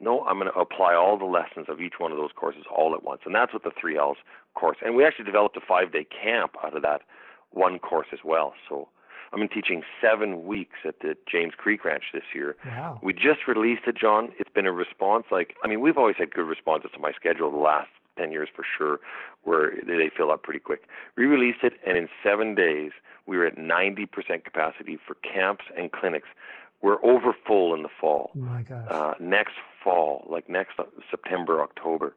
No, 0.00 0.22
I'm 0.24 0.38
going 0.38 0.52
to 0.52 0.58
apply 0.58 0.94
all 0.94 1.16
the 1.18 1.24
lessons 1.24 1.66
of 1.68 1.80
each 1.80 1.94
one 1.98 2.12
of 2.12 2.18
those 2.18 2.32
courses 2.34 2.64
all 2.70 2.94
at 2.94 3.04
once. 3.04 3.22
And 3.24 3.34
that's 3.34 3.52
what 3.52 3.62
the 3.62 3.70
three 3.80 3.96
L's 3.96 4.18
course. 4.54 4.76
And 4.84 4.94
we 4.94 5.04
actually 5.04 5.24
developed 5.24 5.56
a 5.56 5.60
five 5.66 5.92
day 5.92 6.04
camp 6.04 6.52
out 6.62 6.76
of 6.76 6.82
that 6.82 7.02
one 7.50 7.78
course 7.78 8.08
as 8.12 8.18
well. 8.24 8.52
So 8.68 8.88
I'm 9.34 9.42
in 9.42 9.48
teaching 9.48 9.82
seven 10.00 10.44
weeks 10.46 10.78
at 10.84 11.00
the 11.00 11.16
James 11.30 11.54
Creek 11.56 11.84
Ranch 11.84 12.04
this 12.12 12.22
year. 12.34 12.56
Wow. 12.64 13.00
We 13.02 13.12
just 13.12 13.46
released 13.48 13.82
it, 13.86 13.96
John. 13.96 14.30
It's 14.38 14.50
been 14.50 14.66
a 14.66 14.72
response 14.72 15.26
like, 15.30 15.56
I 15.64 15.68
mean, 15.68 15.80
we've 15.80 15.98
always 15.98 16.16
had 16.16 16.32
good 16.32 16.46
responses 16.46 16.90
to 16.94 17.00
my 17.00 17.12
schedule 17.12 17.50
the 17.50 17.56
last 17.56 17.88
10 18.16 18.30
years 18.30 18.48
for 18.54 18.64
sure, 18.78 19.00
where 19.42 19.72
they 19.86 20.10
fill 20.16 20.30
up 20.30 20.44
pretty 20.44 20.60
quick. 20.60 20.82
We 21.16 21.24
released 21.26 21.64
it, 21.64 21.74
and 21.84 21.98
in 21.98 22.08
seven 22.22 22.54
days, 22.54 22.92
we 23.26 23.36
were 23.36 23.46
at 23.46 23.56
90% 23.56 24.44
capacity 24.44 24.98
for 25.04 25.14
camps 25.16 25.64
and 25.76 25.90
clinics. 25.90 26.28
We're 26.80 27.04
over 27.04 27.34
full 27.46 27.74
in 27.74 27.82
the 27.82 27.88
fall. 28.00 28.30
Oh 28.36 28.38
my 28.40 28.62
gosh. 28.62 28.86
Uh, 28.88 29.14
next 29.18 29.54
fall, 29.82 30.26
like 30.30 30.48
next 30.48 30.78
September, 31.10 31.60
October, 31.62 32.14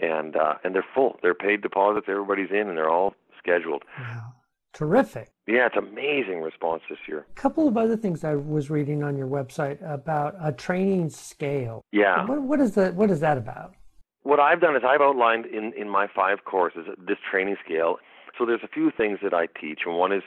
and 0.00 0.36
uh, 0.36 0.54
and 0.62 0.74
they're 0.74 0.84
full. 0.94 1.18
They're 1.22 1.34
paid 1.34 1.62
deposits. 1.62 2.06
Everybody's 2.08 2.50
in, 2.50 2.68
and 2.68 2.76
they're 2.76 2.90
all 2.90 3.14
scheduled. 3.38 3.82
Wow. 3.98 4.34
Terrific. 4.72 5.30
Yeah, 5.46 5.66
it's 5.66 5.76
amazing 5.76 6.40
response 6.42 6.82
this 6.88 6.98
year. 7.08 7.26
A 7.30 7.40
couple 7.40 7.66
of 7.66 7.76
other 7.76 7.96
things 7.96 8.22
I 8.22 8.34
was 8.36 8.70
reading 8.70 9.02
on 9.02 9.16
your 9.16 9.26
website 9.26 9.78
about 9.82 10.36
a 10.40 10.52
training 10.52 11.10
scale. 11.10 11.84
Yeah. 11.92 12.24
What, 12.24 12.42
what 12.42 12.60
is 12.60 12.74
that? 12.74 12.94
What 12.94 13.10
is 13.10 13.20
that 13.20 13.36
about? 13.36 13.74
What 14.22 14.38
I've 14.38 14.60
done 14.60 14.76
is 14.76 14.82
I've 14.86 15.00
outlined 15.00 15.46
in 15.46 15.72
in 15.76 15.88
my 15.88 16.06
five 16.14 16.44
courses 16.44 16.86
this 16.98 17.18
training 17.28 17.56
scale. 17.64 17.96
So 18.38 18.46
there's 18.46 18.62
a 18.62 18.68
few 18.68 18.92
things 18.96 19.18
that 19.22 19.34
I 19.34 19.46
teach, 19.60 19.80
and 19.84 19.96
one 19.96 20.12
is 20.12 20.22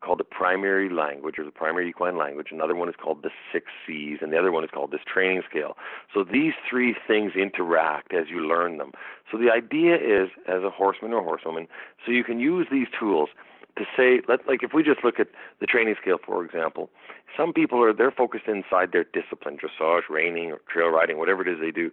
called 0.00 0.18
the 0.18 0.24
primary 0.24 0.90
language 0.90 1.38
or 1.38 1.44
the 1.44 1.50
primary 1.50 1.88
equine 1.88 2.16
language. 2.16 2.48
Another 2.50 2.74
one 2.74 2.88
is 2.88 2.94
called 3.02 3.22
the 3.22 3.30
six 3.52 3.66
C's, 3.86 4.18
and 4.20 4.32
the 4.32 4.38
other 4.38 4.52
one 4.52 4.64
is 4.64 4.70
called 4.70 4.90
this 4.90 5.00
training 5.12 5.42
scale. 5.48 5.76
So 6.12 6.24
these 6.24 6.52
three 6.68 6.94
things 7.06 7.32
interact 7.36 8.12
as 8.12 8.26
you 8.28 8.46
learn 8.46 8.78
them. 8.78 8.92
So 9.30 9.38
the 9.38 9.50
idea 9.50 9.94
is, 9.94 10.28
as 10.46 10.62
a 10.62 10.70
horseman 10.70 11.12
or 11.12 11.22
horsewoman, 11.22 11.68
so 12.04 12.12
you 12.12 12.24
can 12.24 12.38
use 12.38 12.66
these 12.70 12.88
tools 12.98 13.30
to 13.76 13.84
say, 13.96 14.20
let, 14.28 14.46
like 14.46 14.62
if 14.62 14.72
we 14.74 14.82
just 14.82 15.02
look 15.04 15.18
at 15.18 15.28
the 15.60 15.66
training 15.66 15.94
scale, 16.00 16.18
for 16.24 16.44
example, 16.44 16.90
some 17.36 17.52
people 17.52 17.82
are 17.82 17.92
they're 17.92 18.10
focused 18.10 18.46
inside 18.46 18.92
their 18.92 19.04
discipline, 19.04 19.56
dressage, 19.56 20.02
reining, 20.10 20.52
or 20.52 20.60
trail 20.68 20.88
riding, 20.88 21.18
whatever 21.18 21.42
it 21.42 21.48
is 21.48 21.60
they 21.60 21.70
do, 21.70 21.90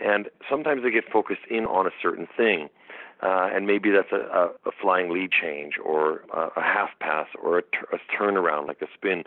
and 0.00 0.28
sometimes 0.48 0.82
they 0.82 0.90
get 0.90 1.04
focused 1.10 1.46
in 1.50 1.66
on 1.66 1.86
a 1.86 1.90
certain 2.02 2.26
thing 2.36 2.68
uh, 3.22 3.48
and 3.52 3.66
maybe 3.66 3.90
that's 3.90 4.12
a, 4.12 4.50
a, 4.64 4.70
flying 4.80 5.10
lead 5.10 5.30
change 5.32 5.74
or 5.84 6.22
a, 6.32 6.62
half 6.62 6.90
pass 7.00 7.26
or 7.42 7.58
a, 7.58 7.62
a 7.92 7.98
turnaround 8.16 8.68
like 8.68 8.80
a 8.80 8.86
spin, 8.94 9.24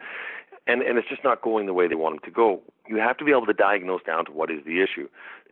and 0.67 0.81
and 0.81 0.98
it's 0.98 1.10
just 1.10 1.24
not 1.24 1.41
going 1.41 1.65
the 1.65 1.74
way 1.74 1.88
they 1.88 1.96
want 1.96 2.15
them 2.15 2.24
to 2.24 2.34
go. 2.34 2.62
You 2.88 2.98
have 2.98 3.17
to 3.17 3.25
be 3.25 3.31
able 3.31 3.46
to 3.48 3.53
diagnose 3.53 4.03
down 4.03 4.25
to 4.25 4.31
what 4.31 4.50
is 4.50 4.63
the 4.65 4.81
issue. 4.81 5.10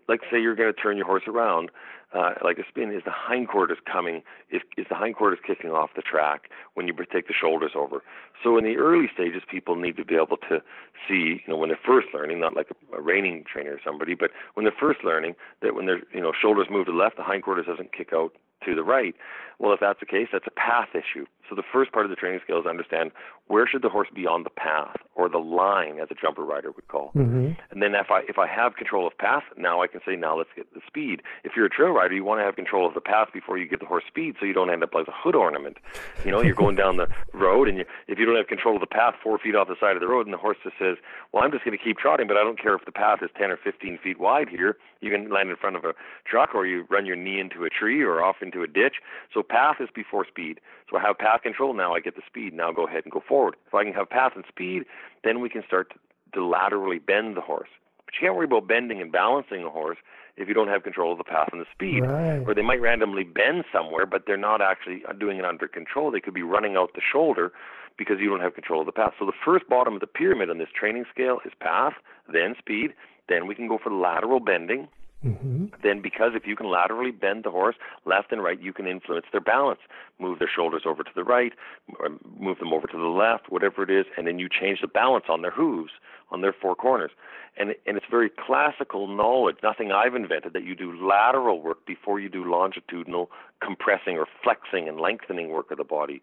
Like 0.10 0.22
say 0.32 0.42
you're 0.42 0.56
going 0.56 0.74
to 0.74 0.82
turn 0.82 0.98
your 0.98 1.06
horse 1.06 1.24
around, 1.28 1.70
uh, 2.14 2.32
like 2.44 2.58
a 2.58 2.64
spin. 2.68 2.92
Is 2.92 3.04
the 3.06 3.14
hindquarters 3.14 3.78
coming? 3.86 4.24
Is 4.52 4.62
is 4.78 4.88
the 4.90 4.96
hindquarters 4.96 5.40
kicking 5.46 5.70
off 5.70 5.92
the 5.96 6.02
track 6.02 6.50
when 6.74 6.88
you 6.88 6.94
take 7.14 7.28
the 7.28 7.34
shoulders 7.40 7.72
over? 7.76 8.04
So 8.44 8.58
in 8.58 8.64
the 8.64 8.78
early 8.78 9.08
stages, 9.14 9.44
people 9.50 9.76
need 9.76 9.96
to 9.98 10.06
be 10.06 10.16
able 10.16 10.38
to 10.50 10.62
see, 11.08 11.42
you 11.46 11.48
know, 11.48 11.58
when 11.58 11.70
they're 11.70 11.80
first 11.86 12.08
learning, 12.14 12.40
not 12.40 12.56
like 12.56 12.68
a, 12.72 12.98
a 12.98 13.02
reining 13.02 13.44
trainer 13.52 13.74
or 13.74 13.80
somebody, 13.86 14.16
but 14.16 14.32
when 14.56 14.66
they're 14.66 14.74
first 14.80 15.04
learning, 15.04 15.36
that 15.62 15.76
when 15.76 15.86
their 15.86 16.00
you 16.14 16.22
know 16.22 16.34
shoulders 16.40 16.68
move 16.70 16.88
to 16.88 16.92
the 16.92 16.98
left, 16.98 17.18
the 17.18 17.24
hindquarters 17.24 17.68
doesn't 17.68 17.94
kick 17.94 18.10
out 18.14 18.34
to 18.66 18.76
the 18.76 18.84
right. 18.84 19.16
Well, 19.60 19.74
if 19.74 19.80
that's 19.80 20.00
the 20.00 20.06
case, 20.06 20.28
that's 20.32 20.48
a 20.48 20.52
path 20.52 20.90
issue. 20.94 21.26
So 21.50 21.56
the 21.56 21.64
first 21.74 21.92
part 21.92 22.06
of 22.06 22.10
the 22.10 22.16
training 22.16 22.40
scale 22.44 22.60
is 22.60 22.66
understand 22.66 23.12
where 23.48 23.68
should 23.68 23.82
the 23.82 23.90
horse 23.90 24.08
be 24.14 24.28
on 24.28 24.44
the 24.44 24.50
path 24.52 24.98
or 25.16 25.28
the 25.28 25.40
line, 25.40 26.00
as 26.00 26.08
a 26.12 26.16
jumper 26.16 26.44
rider 26.44 26.72
would 26.72 26.88
call. 26.88 27.12
Mm-hmm. 27.16 27.52
And 27.72 27.82
then 27.82 27.96
if 27.96 28.12
I 28.12 28.22
if 28.30 28.38
I 28.38 28.48
have 28.48 28.76
control 28.76 29.08
of 29.08 29.18
path, 29.18 29.44
now 29.58 29.82
I 29.82 29.88
can 29.88 30.02
say 30.06 30.16
now 30.16 30.38
let's 30.38 30.52
get 30.56 30.72
the 30.74 30.82
speed. 30.86 31.24
If 31.44 31.54
you're 31.56 31.66
a 31.66 31.70
trail 31.70 31.90
rider, 31.90 32.14
you 32.14 32.24
want 32.24 32.40
to 32.40 32.46
have 32.46 32.56
control 32.56 32.88
of 32.88 32.94
the 32.94 33.02
path 33.02 33.30
before 33.34 33.58
you 33.58 33.68
get 33.68 33.80
the 33.80 33.86
horse 33.86 34.04
speed, 34.08 34.36
so 34.40 34.46
you 34.46 34.54
don't 34.54 34.70
end 34.70 34.84
up 34.84 34.94
like 34.94 35.08
a 35.08 35.14
hood 35.14 35.36
ornament. 35.36 35.78
You 36.24 36.32
know, 36.32 36.42
you're 36.42 36.56
going 36.56 36.76
down 36.76 36.98
the 36.98 37.08
road, 37.34 37.68
and 37.68 37.80
you, 37.80 37.86
if 38.08 38.20
you 38.20 38.26
don't 38.26 38.38
have 38.38 38.48
control 38.48 38.76
of 38.76 38.82
the 38.82 38.88
path 38.88 39.16
four 39.22 39.40
feet 39.40 39.56
off 39.56 39.68
the 39.68 39.76
side 39.80 39.96
of 39.96 40.02
the 40.02 40.08
road, 40.08 40.28
and 40.28 40.34
the 40.34 40.38
horse 40.38 40.58
just 40.64 40.78
says, 40.78 40.98
"Well, 41.34 41.44
I'm 41.44 41.52
just 41.52 41.66
going 41.66 41.78
to 41.78 41.84
keep 41.84 41.98
trotting, 41.98 42.28
but 42.28 42.38
I 42.38 42.44
don't 42.44 42.62
care 42.62 42.76
if 42.76 42.86
the 42.86 42.92
path 42.92 43.20
is 43.24 43.30
10 43.38 43.52
or 43.52 43.58
15 43.58 43.98
feet 44.04 44.20
wide 44.20 44.48
here. 44.48 44.78
You 45.02 45.10
can 45.10 45.30
land 45.30 45.50
in 45.50 45.56
front 45.56 45.76
of 45.76 45.86
a 45.86 45.94
truck, 46.26 46.54
or 46.54 46.66
you 46.66 46.86
run 46.90 47.06
your 47.06 47.16
knee 47.16 47.40
into 47.40 47.64
a 47.66 47.70
tree, 47.70 48.04
or 48.04 48.22
off 48.22 48.38
into 48.42 48.62
a 48.62 48.68
ditch. 48.68 48.96
So 49.34 49.42
path 49.42 49.78
is 49.80 49.90
before 49.94 50.26
speed. 50.26 50.60
So 50.90 50.98
I 50.98 51.02
have 51.02 51.18
path 51.18 51.42
control. 51.44 51.74
Now 51.74 51.94
I 51.94 52.00
get 52.00 52.16
the 52.16 52.22
speed. 52.26 52.54
Now 52.54 52.72
go 52.72 52.88
ahead 52.88 53.04
and 53.04 53.12
go 53.12 53.22
forward. 53.28 53.56
If 53.68 53.74
I 53.74 53.84
can 53.84 53.94
have 53.94 54.10
path 54.10 54.34
and 54.36 54.44
speed, 54.48 54.84
then 55.24 55.40
we 55.40 55.50
can 55.50 55.64
start 55.66 55.94
to 56.34 56.46
laterally 56.46 57.00
bend 57.00 57.38
the 57.38 57.42
horse. 57.42 57.70
But 58.06 58.16
you 58.16 58.26
can't 58.26 58.36
worry 58.36 58.46
about 58.46 58.68
bending 58.68 59.02
and 59.02 59.12
balancing 59.12 59.64
a 59.64 59.70
horse 59.70 59.98
if 60.38 60.48
you 60.48 60.54
don't 60.54 60.70
have 60.70 60.84
control 60.84 61.12
of 61.12 61.18
the 61.18 61.24
path 61.24 61.50
and 61.52 61.62
the 61.62 61.66
speed. 61.72 62.02
Right. 62.02 62.44
Or 62.48 62.56
they 62.56 62.62
might 62.62 62.82
randomly 62.82 63.24
bend 63.24 63.66
somewhere, 63.72 64.06
but 64.06 64.24
they're 64.26 64.38
not 64.38 64.62
actually 64.62 65.04
uh, 65.08 65.14
doing 65.14 65.38
it 65.38 65.46
under 65.46 65.68
control. 65.68 66.10
They 66.10 66.22
could 66.22 66.34
be 66.34 66.44
running 66.44 66.76
out 66.76 66.94
the 66.96 67.02
shoulder 67.02 67.52
because 67.98 68.18
you 68.20 68.30
don't 68.30 68.40
have 68.40 68.56
control 68.56 68.80
of 68.80 68.86
the 68.86 68.94
path. 68.94 69.14
So 69.20 69.26
the 69.26 69.34
first 69.46 69.68
bottom 69.68 69.94
of 69.94 70.00
the 70.00 70.08
pyramid 70.08 70.50
on 70.50 70.58
this 70.58 70.70
training 70.74 71.06
scale 71.14 71.40
is 71.46 71.52
path, 71.60 71.94
then 72.32 72.56
speed, 72.58 72.94
then 73.28 73.46
we 73.46 73.54
can 73.54 73.68
go 73.68 73.78
for 73.78 73.92
lateral 73.92 74.40
bending. 74.40 74.88
Mm-hmm. 75.26 75.66
Then, 75.84 76.02
because 76.02 76.32
if 76.34 76.48
you 76.48 76.56
can 76.56 76.72
laterally 76.72 77.12
bend 77.12 77.44
the 77.44 77.52
horse 77.52 77.76
left 78.06 78.32
and 78.32 78.42
right, 78.42 78.62
you 78.62 78.72
can 78.72 78.88
influence 78.88 79.26
their 79.32 79.42
balance. 79.42 79.80
Move 80.18 80.40
their 80.40 80.50
shoulders 80.54 80.84
over 80.86 81.04
to 81.04 81.12
the 81.14 81.26
right, 81.26 81.52
or 82.00 82.10
move 82.40 82.60
them 82.60 82.72
over 82.72 82.88
to 82.88 82.98
the 82.98 83.04
left, 83.04 83.52
whatever 83.52 83.84
it 83.84 83.90
is, 83.90 84.06
and 84.18 84.28
then 84.28 84.40
you 84.40 84.48
change 84.48 84.80
the 84.82 84.88
balance 84.88 85.26
on 85.28 85.42
their 85.42 85.52
hooves, 85.52 85.92
on 86.32 86.42
their 86.42 86.54
four 86.54 86.74
corners. 86.74 87.12
And 87.58 87.76
and 87.86 87.98
it's 87.98 88.06
very 88.10 88.30
classical 88.30 89.08
knowledge, 89.08 89.58
nothing 89.62 89.92
I've 89.92 90.16
invented, 90.16 90.54
that 90.54 90.64
you 90.64 90.74
do 90.74 91.06
lateral 91.06 91.62
work 91.62 91.86
before 91.86 92.22
you 92.22 92.30
do 92.30 92.50
longitudinal 92.50 93.30
compressing 93.62 94.18
or 94.18 94.28
flexing 94.42 94.88
and 94.88 95.02
lengthening 95.02 95.50
work 95.50 95.70
of 95.70 95.78
the 95.78 95.84
body 95.84 96.22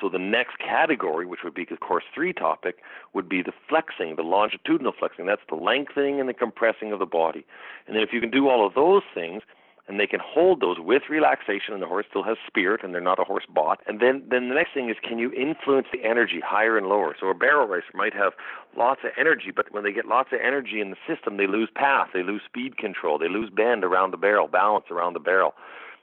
so 0.00 0.08
the 0.08 0.18
next 0.18 0.58
category, 0.58 1.26
which 1.26 1.40
would 1.44 1.54
be 1.54 1.66
the 1.68 1.76
course 1.76 2.04
three 2.14 2.32
topic, 2.32 2.76
would 3.12 3.28
be 3.28 3.42
the 3.42 3.52
flexing, 3.68 4.16
the 4.16 4.22
longitudinal 4.22 4.92
flexing. 4.98 5.26
That's 5.26 5.42
the 5.48 5.56
lengthening 5.56 6.20
and 6.20 6.28
the 6.28 6.34
compressing 6.34 6.92
of 6.92 6.98
the 6.98 7.06
body. 7.06 7.46
And 7.86 7.96
then 7.96 8.02
if 8.02 8.10
you 8.12 8.20
can 8.20 8.30
do 8.30 8.48
all 8.48 8.66
of 8.66 8.74
those 8.74 9.02
things, 9.14 9.42
and 9.86 10.00
they 10.00 10.06
can 10.06 10.20
hold 10.24 10.60
those 10.60 10.78
with 10.80 11.02
relaxation, 11.10 11.74
and 11.74 11.82
the 11.82 11.86
horse 11.86 12.06
still 12.08 12.22
has 12.22 12.38
spirit, 12.46 12.82
and 12.82 12.94
they're 12.94 13.02
not 13.02 13.18
a 13.18 13.24
horse 13.24 13.44
bot. 13.52 13.80
And 13.86 14.00
then, 14.00 14.22
then 14.30 14.48
the 14.48 14.54
next 14.54 14.72
thing 14.72 14.88
is, 14.88 14.96
can 15.02 15.18
you 15.18 15.30
influence 15.32 15.88
the 15.92 16.02
energy 16.02 16.40
higher 16.42 16.78
and 16.78 16.86
lower? 16.86 17.14
So 17.20 17.26
a 17.28 17.34
barrel 17.34 17.66
racer 17.66 17.92
might 17.92 18.14
have 18.14 18.32
lots 18.78 19.02
of 19.04 19.10
energy, 19.18 19.52
but 19.54 19.70
when 19.72 19.84
they 19.84 19.92
get 19.92 20.06
lots 20.06 20.30
of 20.32 20.38
energy 20.42 20.80
in 20.80 20.90
the 20.90 20.96
system, 21.06 21.36
they 21.36 21.46
lose 21.46 21.68
path, 21.74 22.08
they 22.14 22.22
lose 22.22 22.40
speed 22.46 22.78
control, 22.78 23.18
they 23.18 23.28
lose 23.28 23.50
bend 23.50 23.84
around 23.84 24.12
the 24.12 24.16
barrel, 24.16 24.48
balance 24.48 24.86
around 24.90 25.12
the 25.12 25.20
barrel 25.20 25.52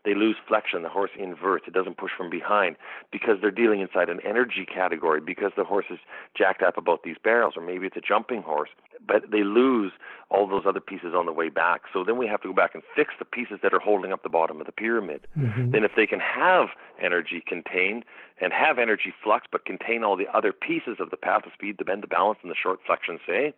they 0.04 0.16
lose 0.16 0.36
flexion. 0.48 0.82
The 0.82 0.90
horse 0.90 1.12
inverts. 1.18 1.66
It 1.68 1.74
doesn't 1.74 1.98
push 1.98 2.12
from 2.18 2.30
behind 2.30 2.76
because 3.12 3.38
they're 3.42 3.52
dealing 3.52 3.82
inside 3.82 4.10
an 4.10 4.20
energy 4.26 4.66
category 4.66 5.22
because 5.22 5.52
the 5.56 5.64
horse 5.64 5.86
is 5.90 6.00
jacked 6.36 6.64
up 6.64 6.78
about 6.78 7.04
these 7.04 7.18
barrels, 7.24 7.54
or 7.56 7.62
maybe 7.62 7.86
it's 7.88 7.98
a 7.98 8.02
jumping 8.02 8.42
horse. 8.42 8.70
But 9.06 9.32
they 9.32 9.44
lose 9.44 9.92
all 10.30 10.48
those 10.48 10.64
other 10.66 10.80
pieces 10.80 11.14
on 11.16 11.26
the 11.26 11.32
way 11.32 11.50
back. 11.50 11.82
So 11.92 12.04
then 12.04 12.18
we 12.18 12.28
have 12.28 12.42
to 12.42 12.48
go 12.48 12.54
back 12.54 12.74
and 12.74 12.84
fix 12.96 13.14
the 13.20 13.26
pieces 13.26 13.60
that 13.62 13.74
are 13.74 13.80
holding 13.80 14.12
up 14.12 14.24
the 14.24 14.30
bottom 14.30 14.60
of 14.60 14.66
the 14.66 14.72
pyramid. 14.72 15.28
Mm-hmm. 15.38 15.72
Then 15.72 15.84
if 15.84 15.92
they 15.96 16.08
can 16.08 16.20
have 16.20 16.70
energy 17.02 17.44
contained 17.46 18.06
and 18.40 18.54
have 18.54 18.80
energy 18.80 19.14
flux, 19.24 19.46
but 19.52 19.66
contain 19.66 20.04
all 20.04 20.16
the 20.16 20.28
other 20.34 20.54
pieces 20.54 20.98
of 21.00 21.10
the 21.12 21.18
path 21.18 21.46
of 21.46 21.52
speed, 21.54 21.76
the 21.78 21.86
bend, 21.86 22.04
the 22.04 22.08
balance, 22.08 22.40
and 22.42 22.50
the 22.50 22.56
short 22.56 22.80
flexion, 22.86 23.20
say, 23.28 23.54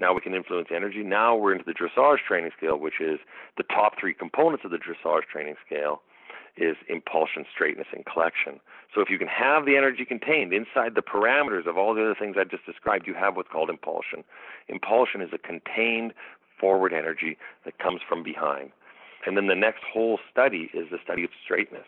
now 0.00 0.14
we 0.14 0.20
can 0.20 0.34
influence 0.34 0.68
energy. 0.74 1.02
Now 1.02 1.36
we're 1.36 1.52
into 1.52 1.64
the 1.64 1.74
dressage 1.74 2.18
training 2.26 2.50
scale, 2.56 2.78
which 2.78 3.00
is 3.00 3.20
the 3.56 3.64
top 3.64 3.92
three 4.00 4.14
components 4.14 4.64
of 4.64 4.70
the 4.70 4.78
dressage 4.78 5.24
training 5.30 5.56
scale 5.64 6.00
is 6.56 6.76
impulsion, 6.88 7.44
straightness, 7.52 7.86
and 7.92 8.04
collection. 8.04 8.60
So 8.94 9.00
if 9.00 9.08
you 9.08 9.18
can 9.18 9.28
have 9.28 9.66
the 9.66 9.76
energy 9.76 10.04
contained 10.04 10.52
inside 10.52 10.94
the 10.94 11.02
parameters 11.02 11.66
of 11.66 11.78
all 11.78 11.94
the 11.94 12.02
other 12.02 12.16
things 12.18 12.36
I 12.38 12.44
just 12.44 12.66
described, 12.66 13.06
you 13.06 13.14
have 13.14 13.36
what's 13.36 13.48
called 13.48 13.70
impulsion. 13.70 14.24
Impulsion 14.68 15.20
is 15.20 15.30
a 15.32 15.38
contained 15.38 16.12
forward 16.58 16.92
energy 16.92 17.38
that 17.64 17.78
comes 17.78 18.00
from 18.06 18.22
behind. 18.22 18.72
And 19.26 19.36
then 19.36 19.46
the 19.46 19.54
next 19.54 19.82
whole 19.84 20.18
study 20.30 20.70
is 20.74 20.90
the 20.90 20.98
study 21.04 21.24
of 21.24 21.30
straightness. 21.44 21.86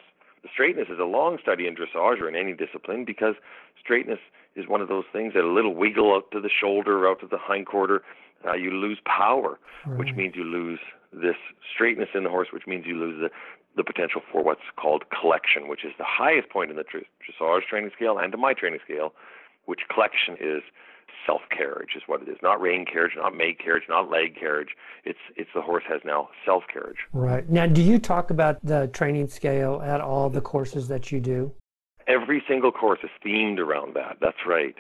Straightness 0.50 0.88
is 0.88 0.98
a 0.98 1.04
long 1.04 1.38
study 1.40 1.66
in 1.66 1.74
dressage 1.74 2.20
or 2.20 2.28
in 2.28 2.34
any 2.34 2.52
discipline 2.52 3.04
because 3.04 3.34
straightness 3.80 4.18
is 4.56 4.66
one 4.68 4.80
of 4.80 4.88
those 4.88 5.04
things 5.12 5.34
that 5.34 5.44
a 5.44 5.52
little 5.52 5.74
wiggle 5.74 6.14
out 6.14 6.30
to 6.32 6.40
the 6.40 6.50
shoulder 6.50 7.04
or 7.04 7.10
out 7.10 7.20
to 7.20 7.26
the 7.26 7.38
hindquarter 7.38 8.02
uh, 8.46 8.54
you 8.54 8.70
lose 8.70 8.98
power, 9.04 9.58
right. 9.86 9.98
which 9.98 10.14
means 10.16 10.34
you 10.34 10.44
lose 10.44 10.80
this 11.12 11.36
straightness 11.72 12.08
in 12.14 12.24
the 12.24 12.30
horse, 12.30 12.48
which 12.52 12.66
means 12.66 12.86
you 12.86 12.96
lose 12.96 13.20
the 13.20 13.30
the 13.74 13.84
potential 13.84 14.20
for 14.30 14.42
what's 14.42 14.68
called 14.76 15.04
collection, 15.08 15.66
which 15.66 15.82
is 15.82 15.92
the 15.96 16.04
highest 16.04 16.50
point 16.50 16.70
in 16.70 16.76
the 16.76 16.84
dressage 16.84 17.62
training 17.62 17.90
scale 17.96 18.18
and 18.18 18.30
to 18.32 18.36
my 18.36 18.52
training 18.52 18.80
scale, 18.84 19.14
which 19.64 19.80
collection 19.90 20.36
is 20.38 20.62
self 21.26 21.42
carriage 21.56 21.90
is 21.96 22.02
what 22.06 22.22
it 22.22 22.28
is. 22.28 22.36
Not 22.42 22.60
rein 22.60 22.84
carriage, 22.84 23.12
not 23.16 23.36
made 23.36 23.58
carriage, 23.58 23.84
not 23.88 24.10
leg 24.10 24.36
carriage. 24.38 24.70
It's 25.04 25.18
it's 25.36 25.50
the 25.54 25.62
horse 25.62 25.84
has 25.88 26.00
now 26.04 26.28
self 26.44 26.64
carriage. 26.72 26.98
Right. 27.12 27.48
Now 27.48 27.66
do 27.66 27.82
you 27.82 27.98
talk 27.98 28.30
about 28.30 28.64
the 28.64 28.88
training 28.88 29.28
scale 29.28 29.80
at 29.84 30.00
all 30.00 30.30
the 30.30 30.40
courses 30.40 30.88
that 30.88 31.12
you 31.12 31.20
do? 31.20 31.52
Every 32.08 32.42
single 32.48 32.72
course 32.72 33.00
is 33.02 33.10
themed 33.24 33.58
around 33.58 33.94
that. 33.94 34.16
That's 34.20 34.46
right. 34.46 34.74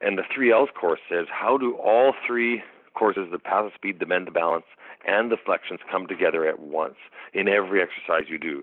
And 0.00 0.16
the 0.16 0.22
three 0.34 0.52
L's 0.52 0.70
course 0.78 1.00
says 1.10 1.26
how 1.30 1.58
do 1.58 1.76
all 1.76 2.14
three 2.26 2.62
courses, 2.94 3.28
the 3.30 3.38
path 3.38 3.66
of 3.66 3.72
speed, 3.74 4.00
the 4.00 4.06
bend, 4.06 4.26
the 4.26 4.32
balance, 4.32 4.64
and 5.06 5.30
the 5.30 5.36
flexions 5.36 5.80
come 5.90 6.06
together 6.06 6.46
at 6.46 6.58
once 6.58 6.96
in 7.32 7.48
every 7.48 7.80
exercise 7.80 8.28
you 8.28 8.38
do. 8.38 8.62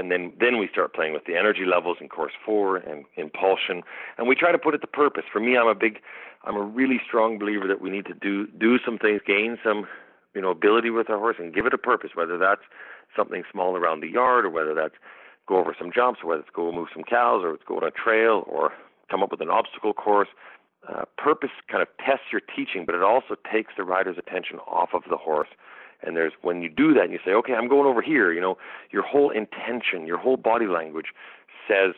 And 0.00 0.10
then, 0.10 0.32
then 0.40 0.56
we 0.58 0.66
start 0.72 0.94
playing 0.94 1.12
with 1.12 1.26
the 1.26 1.36
energy 1.36 1.66
levels 1.66 1.98
in 2.00 2.08
course 2.08 2.32
four 2.44 2.78
and 2.78 3.04
impulsion, 3.16 3.82
and 4.16 4.26
we 4.26 4.34
try 4.34 4.50
to 4.50 4.58
put 4.58 4.74
it 4.74 4.78
to 4.78 4.86
purpose. 4.86 5.24
For 5.30 5.40
me, 5.40 5.58
I'm 5.58 5.66
a 5.66 5.74
big, 5.74 6.00
I'm 6.44 6.56
a 6.56 6.62
really 6.62 7.00
strong 7.06 7.38
believer 7.38 7.66
that 7.68 7.82
we 7.82 7.90
need 7.90 8.06
to 8.06 8.14
do 8.14 8.46
do 8.46 8.78
some 8.82 8.96
things, 8.96 9.20
gain 9.26 9.58
some, 9.62 9.86
you 10.34 10.40
know, 10.40 10.50
ability 10.50 10.88
with 10.88 11.10
our 11.10 11.18
horse, 11.18 11.36
and 11.38 11.54
give 11.54 11.66
it 11.66 11.74
a 11.74 11.78
purpose. 11.78 12.12
Whether 12.14 12.38
that's 12.38 12.62
something 13.14 13.42
small 13.52 13.76
around 13.76 14.00
the 14.00 14.08
yard, 14.08 14.46
or 14.46 14.50
whether 14.50 14.74
that's 14.74 14.94
go 15.46 15.58
over 15.58 15.76
some 15.78 15.92
jumps, 15.94 16.20
or 16.22 16.30
whether 16.30 16.40
it's 16.40 16.50
go 16.56 16.72
move 16.72 16.88
some 16.94 17.04
cows, 17.04 17.42
or 17.44 17.52
it's 17.52 17.64
go 17.68 17.76
on 17.76 17.84
a 17.84 17.90
trail, 17.90 18.44
or 18.46 18.72
come 19.10 19.22
up 19.22 19.30
with 19.30 19.42
an 19.42 19.50
obstacle 19.50 19.92
course. 19.92 20.28
Uh, 20.88 21.04
purpose 21.18 21.50
kind 21.70 21.82
of 21.82 21.88
tests 21.98 22.32
your 22.32 22.40
teaching, 22.40 22.86
but 22.86 22.94
it 22.94 23.02
also 23.02 23.36
takes 23.52 23.74
the 23.76 23.84
rider's 23.84 24.16
attention 24.16 24.58
off 24.60 24.90
of 24.94 25.02
the 25.10 25.18
horse. 25.18 25.52
And 26.02 26.16
there's 26.16 26.32
when 26.42 26.62
you 26.62 26.68
do 26.68 26.94
that, 26.94 27.04
and 27.04 27.12
you 27.12 27.18
say, 27.24 27.32
okay, 27.32 27.54
I'm 27.54 27.68
going 27.68 27.86
over 27.86 28.02
here. 28.02 28.32
You 28.32 28.40
know, 28.40 28.56
your 28.90 29.02
whole 29.02 29.30
intention, 29.30 30.06
your 30.06 30.18
whole 30.18 30.36
body 30.36 30.66
language 30.66 31.06
says 31.68 31.94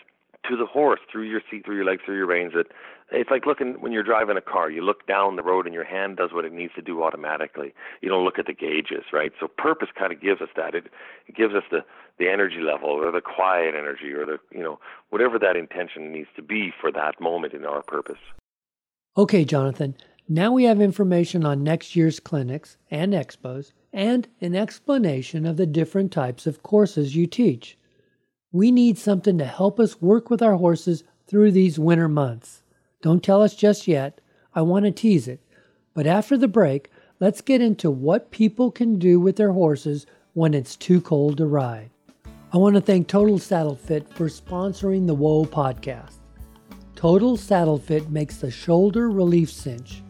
to 0.48 0.56
the 0.56 0.66
horse 0.66 1.00
through 1.10 1.22
your 1.22 1.40
seat, 1.50 1.64
through 1.64 1.76
your 1.76 1.84
legs, 1.84 2.02
through 2.04 2.16
your 2.16 2.26
reins 2.26 2.52
that 2.54 2.66
it's 3.12 3.30
like 3.30 3.46
looking 3.46 3.74
when 3.80 3.92
you're 3.92 4.02
driving 4.02 4.36
a 4.36 4.40
car. 4.40 4.70
You 4.70 4.82
look 4.82 5.06
down 5.06 5.36
the 5.36 5.42
road 5.42 5.66
and 5.66 5.74
your 5.74 5.84
hand 5.84 6.16
does 6.16 6.32
what 6.32 6.44
it 6.44 6.52
needs 6.52 6.72
to 6.74 6.82
do 6.82 7.02
automatically. 7.02 7.74
You 8.00 8.08
don't 8.08 8.24
look 8.24 8.38
at 8.38 8.46
the 8.46 8.54
gauges, 8.54 9.04
right? 9.12 9.32
So 9.38 9.48
purpose 9.48 9.88
kind 9.96 10.12
of 10.12 10.20
gives 10.20 10.40
us 10.40 10.48
that. 10.56 10.74
It, 10.74 10.86
it 11.26 11.36
gives 11.36 11.54
us 11.54 11.64
the 11.70 11.84
the 12.18 12.28
energy 12.28 12.60
level 12.60 12.90
or 12.90 13.10
the 13.10 13.20
quiet 13.20 13.74
energy 13.74 14.12
or 14.12 14.26
the 14.26 14.38
you 14.50 14.62
know 14.62 14.78
whatever 15.10 15.38
that 15.38 15.56
intention 15.56 16.12
needs 16.12 16.28
to 16.36 16.42
be 16.42 16.72
for 16.80 16.90
that 16.92 17.20
moment 17.20 17.54
in 17.54 17.64
our 17.64 17.82
purpose. 17.82 18.20
Okay, 19.16 19.44
Jonathan. 19.44 19.94
Now 20.28 20.52
we 20.52 20.64
have 20.64 20.80
information 20.80 21.44
on 21.44 21.62
next 21.62 21.96
year's 21.96 22.20
clinics 22.20 22.76
and 22.90 23.12
expos 23.12 23.72
and 23.92 24.28
an 24.40 24.54
explanation 24.54 25.44
of 25.44 25.56
the 25.56 25.66
different 25.66 26.12
types 26.12 26.46
of 26.46 26.62
courses 26.62 27.16
you 27.16 27.26
teach. 27.26 27.76
We 28.52 28.70
need 28.70 28.98
something 28.98 29.36
to 29.38 29.44
help 29.44 29.80
us 29.80 30.00
work 30.00 30.30
with 30.30 30.40
our 30.40 30.54
horses 30.54 31.04
through 31.26 31.52
these 31.52 31.78
winter 31.78 32.08
months. 32.08 32.62
Don't 33.02 33.22
tell 33.22 33.42
us 33.42 33.54
just 33.54 33.88
yet. 33.88 34.20
I 34.54 34.62
want 34.62 34.84
to 34.84 34.90
tease 34.90 35.26
it. 35.26 35.40
But 35.94 36.06
after 36.06 36.38
the 36.38 36.48
break, 36.48 36.90
let's 37.20 37.40
get 37.40 37.60
into 37.60 37.90
what 37.90 38.30
people 38.30 38.70
can 38.70 38.98
do 38.98 39.18
with 39.18 39.36
their 39.36 39.52
horses 39.52 40.06
when 40.34 40.54
it's 40.54 40.76
too 40.76 41.00
cold 41.00 41.38
to 41.38 41.46
ride. 41.46 41.90
I 42.52 42.58
want 42.58 42.76
to 42.76 42.80
thank 42.80 43.08
Total 43.08 43.38
Saddle 43.38 43.76
Fit 43.76 44.08
for 44.08 44.28
sponsoring 44.28 45.06
the 45.06 45.14
Whoa 45.14 45.44
podcast. 45.44 46.18
Total 46.94 47.36
Saddle 47.36 47.78
Fit 47.78 48.10
makes 48.10 48.36
the 48.36 48.50
shoulder 48.50 49.10
relief 49.10 49.50
cinch. 49.50 50.02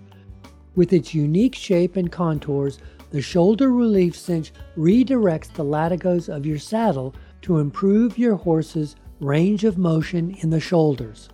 With 0.74 0.92
its 0.92 1.14
unique 1.14 1.54
shape 1.54 1.96
and 1.96 2.10
contours, 2.10 2.78
the 3.10 3.20
shoulder 3.20 3.70
relief 3.70 4.16
cinch 4.16 4.52
redirects 4.76 5.52
the 5.52 5.64
latigos 5.64 6.34
of 6.34 6.46
your 6.46 6.58
saddle 6.58 7.14
to 7.42 7.58
improve 7.58 8.16
your 8.16 8.37
horse's 8.37 8.96
range 9.20 9.64
of 9.64 9.76
motion 9.76 10.30
in 10.40 10.48
the 10.48 10.61
shoulders. 10.61 11.28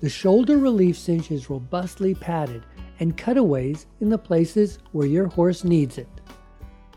The 0.00 0.08
shoulder 0.08 0.56
relief 0.56 0.96
cinch 0.96 1.30
is 1.30 1.50
robustly 1.50 2.14
padded 2.14 2.62
and 3.00 3.16
cutaways 3.16 3.86
in 4.00 4.08
the 4.08 4.18
places 4.18 4.78
where 4.92 5.06
your 5.06 5.26
horse 5.26 5.64
needs 5.64 5.98
it. 5.98 6.08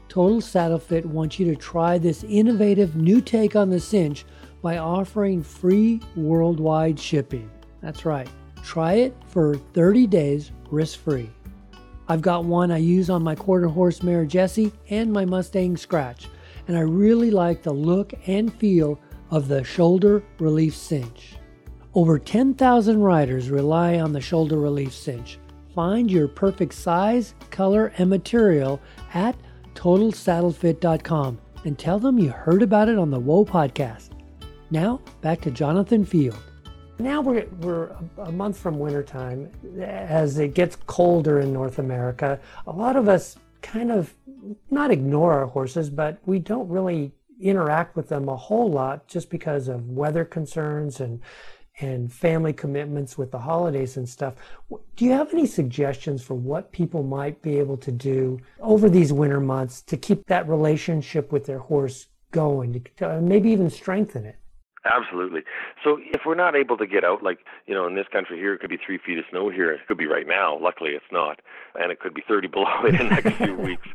Total 0.10 0.42
Saddle 0.42 0.78
Fit 0.78 1.06
wants 1.08 1.40
you 1.40 1.46
to 1.48 1.56
try 1.56 1.98
this 1.98 2.24
innovative 2.24 2.96
new 2.96 3.20
take 3.20 3.56
on 3.56 3.72
the 3.72 3.80
cinch 3.80 4.26
by 4.62 4.78
offering 4.78 5.42
free 5.42 6.00
worldwide 6.16 7.00
shipping. 7.00 7.50
That's 7.82 8.06
right. 8.06 8.30
Try 8.64 8.94
it 8.94 9.16
for 9.28 9.56
30 9.74 10.06
days 10.06 10.52
risk 10.70 11.00
free. 11.00 11.30
I've 12.08 12.22
got 12.22 12.46
one 12.46 12.72
I 12.72 12.78
use 12.78 13.10
on 13.10 13.24
my 13.24 13.36
quarter 13.36 13.68
horse 13.68 14.04
mare 14.04 14.26
Jessie 14.26 14.74
and 14.90 15.12
my 15.12 15.26
Mustang 15.26 15.78
Scratch, 15.78 16.28
and 16.68 16.78
I 16.78 16.82
really 16.82 17.32
like 17.32 17.64
the 17.64 17.74
look 17.74 18.14
and 18.28 18.54
feel 18.54 19.00
of 19.32 19.48
the 19.48 19.64
shoulder 19.64 20.24
relief 20.40 20.76
cinch. 20.76 21.38
Over 21.96 22.20
10,000 22.20 23.02
riders 23.02 23.50
rely 23.50 24.00
on 24.00 24.14
the 24.14 24.22
shoulder 24.22 24.60
relief 24.60 24.94
cinch. 24.94 25.40
Find 25.74 26.12
your 26.12 26.28
perfect 26.28 26.74
size, 26.74 27.34
color, 27.50 27.94
and 27.98 28.10
material 28.10 28.80
at 29.14 29.36
TotalSaddleFit.com 29.76 31.40
and 31.66 31.80
tell 31.80 32.00
them 32.00 32.20
you 32.20 32.30
heard 32.30 32.62
about 32.62 32.90
it 32.90 32.98
on 32.98 33.10
the 33.10 33.20
Whoa 33.20 33.46
podcast. 33.46 34.10
Now, 34.70 35.02
back 35.22 35.42
to 35.42 35.52
Jonathan 35.52 36.06
Field. 36.06 36.38
Now 37.00 37.22
we're, 37.22 37.46
we're 37.60 37.96
a 38.18 38.32
month 38.32 38.58
from 38.58 38.80
wintertime. 38.80 39.50
As 39.82 40.38
it 40.38 40.54
gets 40.54 40.76
colder 40.88 41.40
in 41.40 41.52
North 41.52 41.80
America, 41.80 42.40
a 42.68 42.72
lot 42.72 42.96
of 42.96 43.10
us 43.10 43.38
kind 43.62 43.92
of 43.92 44.14
not 44.70 44.92
ignore 44.92 45.34
our 45.34 45.48
horses, 45.48 45.90
but 45.90 46.20
we 46.26 46.40
don't 46.40 46.70
really 46.70 47.12
interact 47.42 47.96
with 47.96 48.10
them 48.10 48.30
a 48.30 48.36
whole 48.36 48.70
lot 48.70 49.08
just 49.08 49.30
because 49.30 49.68
of 49.68 49.90
weather 49.90 50.24
concerns 50.24 51.00
and 51.00 51.20
and 51.80 52.14
family 52.14 52.54
commitments 52.54 53.18
with 53.18 53.32
the 53.32 53.40
holidays 53.40 53.98
and 53.98 54.08
stuff. 54.08 54.36
Do 54.96 55.06
you 55.06 55.12
have 55.12 55.34
any 55.34 55.48
suggestions 55.48 56.24
for 56.24 56.36
what 56.36 56.72
people 56.72 57.02
might 57.02 57.42
be 57.42 57.58
able 57.58 57.78
to 57.78 57.92
do 57.92 58.40
over 58.60 58.90
these 58.90 59.12
winter 59.12 59.40
months 59.40 59.82
to 59.84 59.98
keep 59.98 60.28
that 60.28 60.48
relationship 60.48 61.32
with 61.32 61.48
their 61.48 61.58
horse 61.58 62.10
going, 62.30 62.86
to, 62.98 63.22
maybe 63.22 63.50
even 63.50 63.72
strengthen 63.72 64.24
it? 64.24 64.38
Absolutely. 64.86 65.42
So 65.82 65.98
if 66.14 66.22
we're 66.26 66.36
not 66.36 66.56
able 66.56 66.78
to 66.78 66.86
get 66.86 67.06
out, 67.06 67.24
like 67.24 67.40
you 67.68 67.74
know, 67.74 67.88
in 67.88 67.96
this 67.96 68.08
country 68.12 68.38
here, 68.38 68.54
it 68.54 68.60
could 68.60 68.70
be 68.70 68.78
three 68.78 68.98
feet 68.98 69.18
of 69.18 69.24
snow 69.30 69.50
here. 69.50 69.72
It 69.72 69.82
could 69.88 69.98
be 69.98 70.08
right 70.08 70.28
now. 70.28 70.60
Luckily, 70.60 70.92
it's 70.92 71.06
not, 71.10 71.40
and 71.76 71.90
it 71.90 72.02
could 72.02 72.14
be 72.14 72.22
30 72.28 72.48
below 72.50 72.86
in 72.86 72.98
the 72.98 73.04
next 73.06 73.38
few 73.38 73.56
weeks. 73.70 73.88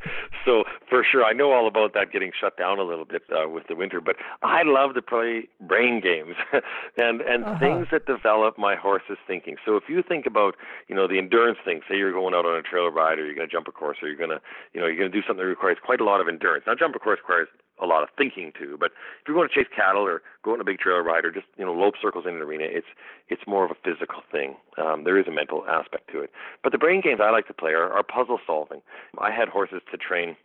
So 0.46 0.64
for 0.88 1.04
sure, 1.04 1.24
I 1.24 1.34
know 1.34 1.52
all 1.52 1.68
about 1.68 1.92
that 1.92 2.10
getting 2.10 2.32
shut 2.38 2.56
down 2.56 2.78
a 2.78 2.84
little 2.84 3.04
bit 3.04 3.22
uh, 3.30 3.48
with 3.48 3.66
the 3.68 3.74
winter. 3.74 4.00
But 4.00 4.16
I 4.42 4.62
love 4.64 4.94
to 4.94 5.02
play 5.02 5.48
brain 5.60 6.00
games 6.00 6.36
and 6.96 7.20
and 7.20 7.44
uh-huh. 7.44 7.58
things 7.58 7.86
that 7.92 8.06
develop 8.06 8.56
my 8.56 8.74
horse's 8.74 9.18
thinking. 9.26 9.56
So 9.66 9.76
if 9.76 9.84
you 9.88 10.02
think 10.02 10.24
about 10.24 10.56
you 10.88 10.94
know 10.94 11.06
the 11.06 11.18
endurance 11.18 11.58
thing, 11.66 11.80
say 11.88 11.98
you're 11.98 12.12
going 12.12 12.32
out 12.32 12.46
on 12.46 12.56
a 12.56 12.62
trail 12.62 12.88
ride, 12.88 13.18
or 13.18 13.26
you're 13.26 13.34
going 13.34 13.48
to 13.48 13.52
jump 13.52 13.68
a 13.68 13.72
course, 13.72 13.98
or 14.00 14.08
you're 14.08 14.16
going 14.16 14.30
to 14.30 14.40
you 14.72 14.80
know 14.80 14.86
you're 14.86 14.96
going 14.96 15.12
to 15.12 15.20
do 15.20 15.26
something 15.26 15.44
that 15.44 15.48
requires 15.48 15.76
quite 15.84 16.00
a 16.00 16.04
lot 16.04 16.22
of 16.22 16.28
endurance. 16.28 16.64
Now, 16.66 16.74
jump 16.74 16.94
a 16.94 16.98
course 16.98 17.18
requires 17.20 17.48
a 17.82 17.86
lot 17.86 18.02
of 18.02 18.08
thinking 18.16 18.52
too. 18.58 18.76
But 18.78 18.92
if 19.20 19.28
you're 19.28 19.36
going 19.36 19.48
to 19.48 19.54
chase 19.54 19.70
cattle 19.74 20.02
or 20.02 20.22
go 20.44 20.52
on 20.52 20.60
a 20.60 20.64
big 20.64 20.78
trail 20.78 20.98
ride 20.98 21.24
or 21.24 21.30
just 21.30 21.46
you 21.56 21.64
know 21.64 21.72
lope 21.72 21.94
circles 22.00 22.24
in 22.26 22.34
an 22.34 22.42
arena, 22.42 22.64
it's 22.68 22.86
it's 23.28 23.42
more 23.46 23.64
of 23.64 23.70
a 23.70 23.74
physical 23.82 24.22
thing. 24.30 24.56
Um, 24.76 25.04
there 25.04 25.18
is 25.18 25.26
a 25.26 25.32
mental 25.32 25.64
aspect 25.68 26.10
to 26.12 26.20
it. 26.20 26.30
But 26.62 26.72
the 26.72 26.78
brain 26.78 27.00
games 27.00 27.20
I 27.22 27.30
like 27.30 27.46
to 27.48 27.54
play 27.54 27.72
are, 27.72 27.92
are 27.92 28.02
puzzle 28.02 28.38
solving. 28.46 28.82
I 29.18 29.30
had 29.30 29.48
horses 29.48 29.82
to 29.90 29.96
train. 29.96 30.36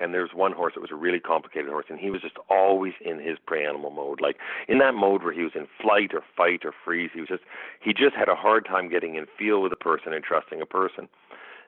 And 0.00 0.14
there 0.14 0.22
was 0.22 0.30
one 0.32 0.52
horse 0.52 0.72
that 0.74 0.80
was 0.80 0.90
a 0.90 0.94
really 0.96 1.20
complicated 1.20 1.68
horse, 1.68 1.84
and 1.90 2.00
he 2.00 2.10
was 2.10 2.22
just 2.22 2.38
always 2.48 2.94
in 3.04 3.20
his 3.20 3.36
prey 3.46 3.66
animal 3.66 3.90
mode, 3.90 4.22
like 4.22 4.36
in 4.66 4.78
that 4.78 4.94
mode 4.94 5.22
where 5.22 5.34
he 5.34 5.42
was 5.42 5.52
in 5.54 5.66
flight 5.82 6.14
or 6.14 6.22
fight 6.34 6.64
or 6.64 6.72
freeze. 6.82 7.10
He 7.12 7.20
was 7.20 7.28
just 7.28 7.42
he 7.78 7.92
just 7.92 8.14
had 8.16 8.30
a 8.30 8.34
hard 8.34 8.64
time 8.64 8.88
getting 8.88 9.16
in 9.16 9.26
feel 9.38 9.60
with 9.60 9.70
a 9.70 9.76
person 9.76 10.14
and 10.14 10.24
trusting 10.24 10.62
a 10.62 10.66
person 10.66 11.10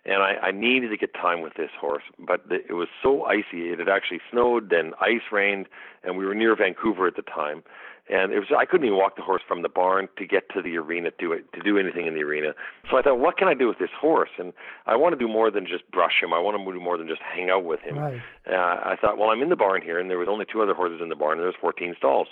and 0.07 0.23
I, 0.23 0.49
I 0.49 0.51
needed 0.53 0.91
to 0.91 0.97
get 0.97 1.15
time 1.15 1.41
with 1.41 1.55
this 1.55 1.71
horse, 1.81 2.03
but 2.19 2.49
the, 2.49 2.57
it 2.69 2.75
was 2.75 2.89
so 3.03 3.25
icy. 3.25 3.73
It 3.73 3.79
had 3.79 3.89
actually 3.89 4.21
snowed, 4.31 4.71
then 4.71 4.93
ice 5.01 5.33
rained, 5.33 5.67
and 6.03 6.19
we 6.19 6.27
were 6.27 6.35
near 6.35 6.55
Vancouver 6.57 7.07
at 7.07 7.17
the 7.17 7.23
time. 7.23 7.63
And 8.11 8.33
it 8.33 8.39
was 8.39 8.49
I 8.55 8.67
couldn't 8.67 8.87
even 8.87 8.99
walk 8.99 9.17
the 9.17 9.23
horse 9.23 9.41
from 9.49 9.63
the 9.63 9.69
barn 9.71 10.09
to 10.19 10.27
get 10.27 10.51
to 10.51 10.61
the 10.61 10.77
arena 10.77 11.11
to 11.21 11.33
it 11.33 11.51
to 11.55 11.61
do 11.63 11.79
anything 11.79 12.07
in 12.07 12.13
the 12.13 12.21
arena. 12.21 12.53
So 12.91 12.99
I 12.99 13.03
thought, 13.03 13.19
what 13.19 13.39
can 13.39 13.49
I 13.49 13.55
do 13.55 13.67
with 13.67 13.79
this 13.79 13.89
horse? 13.99 14.29
And 14.39 14.53
I 14.85 14.95
want 14.95 15.15
to 15.15 15.19
do 15.19 15.27
more 15.27 15.51
than 15.51 15.67
just 15.67 15.91
brush 15.91 16.21
him. 16.23 16.35
I 16.35 16.39
want 16.39 16.59
to 16.59 16.73
do 16.73 16.81
more 16.81 16.99
than 16.99 17.09
just 17.09 17.23
hang 17.23 17.49
out 17.49 17.65
with 17.65 17.81
him. 17.81 17.99
Right. 17.99 18.21
Uh, 18.47 18.53
I 18.55 18.97
thought, 19.01 19.17
well, 19.17 19.31
I'm 19.31 19.41
in 19.41 19.49
the 19.49 19.57
barn 19.57 19.81
here, 19.81 19.99
and 19.99 20.11
there 20.11 20.19
was 20.19 20.29
only 20.31 20.45
two 20.45 20.61
other 20.61 20.75
horses 20.75 21.01
in 21.03 21.09
the 21.09 21.17
barn, 21.17 21.39
and 21.39 21.41
there 21.41 21.47
was 21.47 21.57
14 21.63 21.95
stalls. 21.97 22.29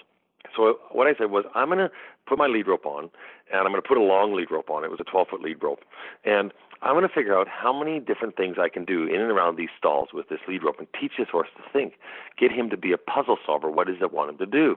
So 0.54 0.76
what 0.90 1.06
I 1.06 1.14
said 1.16 1.30
was, 1.30 1.46
I'm 1.54 1.68
going 1.68 1.78
to 1.78 1.90
put 2.26 2.37
my 2.37 2.48
lead 2.48 2.66
rope 2.68 2.85
on, 2.85 3.04
and 3.50 3.61
I'm 3.61 3.72
going 3.72 3.80
to 3.80 3.88
put 3.88 3.96
a 3.96 4.02
long 4.02 4.35
lead 4.35 4.50
rope 4.50 4.68
on. 4.68 4.85
It 4.85 4.90
was 4.90 5.00
a 5.00 5.11
12 5.11 5.28
foot 5.30 5.40
lead 5.40 5.62
rope, 5.62 5.80
and 6.24 6.52
I'm 6.83 6.95
going 6.95 7.07
to 7.07 7.14
figure 7.14 7.38
out 7.38 7.47
how 7.49 7.73
many 7.73 8.01
different 8.01 8.37
things 8.37 8.57
I 8.61 8.68
can 8.68 8.85
do 8.85 9.07
in 9.07 9.21
and 9.21 9.31
around 9.31 9.57
these 9.57 9.71
stalls 9.79 10.09
with 10.12 10.29
this 10.29 10.40
lead 10.49 10.64
rope 10.64 10.79
and 10.79 10.88
teach 11.01 11.12
this 11.16 11.29
horse 11.31 11.49
to 11.57 11.62
think, 11.73 11.95
get 12.38 12.51
him 12.51 12.71
to 12.71 12.77
be 12.77 12.92
a 12.92 12.99
puzzle 12.99 13.38
solver. 13.47 13.71
What 13.71 13.87
does 13.87 13.97
it 14.01 14.12
want 14.12 14.31
him 14.31 14.38
to 14.38 14.47
do? 14.47 14.77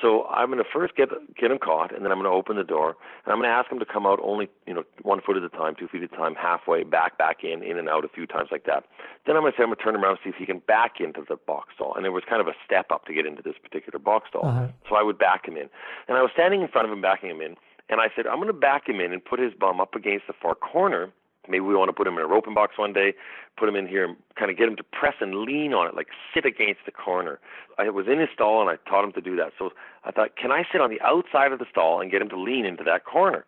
So 0.00 0.24
I'm 0.26 0.50
going 0.50 0.62
to 0.62 0.68
first 0.72 0.96
get 0.96 1.10
get 1.36 1.50
him 1.50 1.58
caught, 1.58 1.94
and 1.94 2.04
then 2.04 2.12
I'm 2.12 2.18
going 2.18 2.30
to 2.30 2.34
open 2.34 2.56
the 2.56 2.64
door, 2.64 2.96
and 3.24 3.32
I'm 3.32 3.38
going 3.38 3.48
to 3.48 3.54
ask 3.54 3.70
him 3.70 3.78
to 3.78 3.84
come 3.84 4.06
out 4.06 4.18
only, 4.22 4.48
you 4.66 4.72
know, 4.72 4.84
one 5.02 5.20
foot 5.20 5.36
at 5.36 5.42
a 5.42 5.50
time, 5.50 5.74
two 5.78 5.86
feet 5.86 6.02
at 6.02 6.12
a 6.12 6.16
time, 6.16 6.34
halfway, 6.34 6.82
back, 6.82 7.18
back 7.18 7.44
in, 7.44 7.62
in 7.62 7.76
and 7.76 7.88
out 7.88 8.04
a 8.04 8.08
few 8.08 8.26
times 8.26 8.48
like 8.50 8.64
that. 8.64 8.84
Then 9.26 9.36
I'm 9.36 9.42
going 9.42 9.52
to 9.52 9.58
say 9.58 9.62
I'm 9.62 9.68
going 9.68 9.76
to 9.76 9.84
turn 9.84 9.96
around 9.96 10.12
and 10.12 10.18
see 10.24 10.30
if 10.30 10.36
he 10.36 10.46
can 10.46 10.60
back 10.60 10.98
into 10.98 11.22
the 11.28 11.36
box 11.36 11.74
stall. 11.74 11.94
And 11.94 12.04
there 12.04 12.12
was 12.12 12.24
kind 12.28 12.40
of 12.40 12.48
a 12.48 12.56
step 12.64 12.90
up 12.90 13.04
to 13.04 13.12
get 13.12 13.26
into 13.26 13.42
this 13.42 13.54
particular 13.62 13.98
box 13.98 14.28
stall. 14.30 14.46
Uh-huh. 14.46 14.68
So 14.88 14.96
I 14.96 15.02
would 15.02 15.18
back 15.18 15.46
him 15.46 15.56
in, 15.56 15.68
and 16.08 16.16
I 16.16 16.22
was 16.22 16.30
standing 16.32 16.62
in 16.62 16.68
front 16.68 16.86
of 16.88 16.92
him, 16.92 17.02
backing 17.02 17.30
him 17.30 17.42
in, 17.42 17.56
and 17.90 18.00
I 18.00 18.08
said 18.16 18.26
I'm 18.26 18.36
going 18.36 18.48
to 18.48 18.54
back 18.54 18.88
him 18.88 18.98
in 18.98 19.12
and 19.12 19.22
put 19.22 19.40
his 19.40 19.52
bum 19.52 19.80
up 19.80 19.94
against 19.94 20.26
the 20.26 20.34
far 20.40 20.54
corner 20.54 21.12
Maybe 21.48 21.60
we 21.60 21.74
want 21.74 21.88
to 21.88 21.92
put 21.92 22.06
him 22.06 22.14
in 22.14 22.22
a 22.22 22.26
roping 22.26 22.54
box 22.54 22.78
one 22.78 22.92
day, 22.92 23.14
put 23.56 23.68
him 23.68 23.74
in 23.74 23.86
here 23.86 24.04
and 24.04 24.16
kind 24.36 24.50
of 24.50 24.56
get 24.56 24.68
him 24.68 24.76
to 24.76 24.84
press 24.84 25.14
and 25.20 25.40
lean 25.40 25.74
on 25.74 25.88
it, 25.88 25.94
like 25.96 26.08
sit 26.32 26.44
against 26.44 26.80
the 26.86 26.92
corner. 26.92 27.40
I 27.78 27.90
was 27.90 28.06
in 28.06 28.20
his 28.20 28.28
stall 28.32 28.60
and 28.60 28.70
I 28.70 28.76
taught 28.88 29.04
him 29.04 29.12
to 29.12 29.20
do 29.20 29.34
that. 29.36 29.52
So 29.58 29.70
I 30.04 30.12
thought, 30.12 30.36
can 30.36 30.52
I 30.52 30.64
sit 30.70 30.80
on 30.80 30.90
the 30.90 31.00
outside 31.00 31.52
of 31.52 31.58
the 31.58 31.66
stall 31.70 32.00
and 32.00 32.10
get 32.10 32.22
him 32.22 32.28
to 32.28 32.40
lean 32.40 32.64
into 32.64 32.84
that 32.84 33.04
corner? 33.04 33.44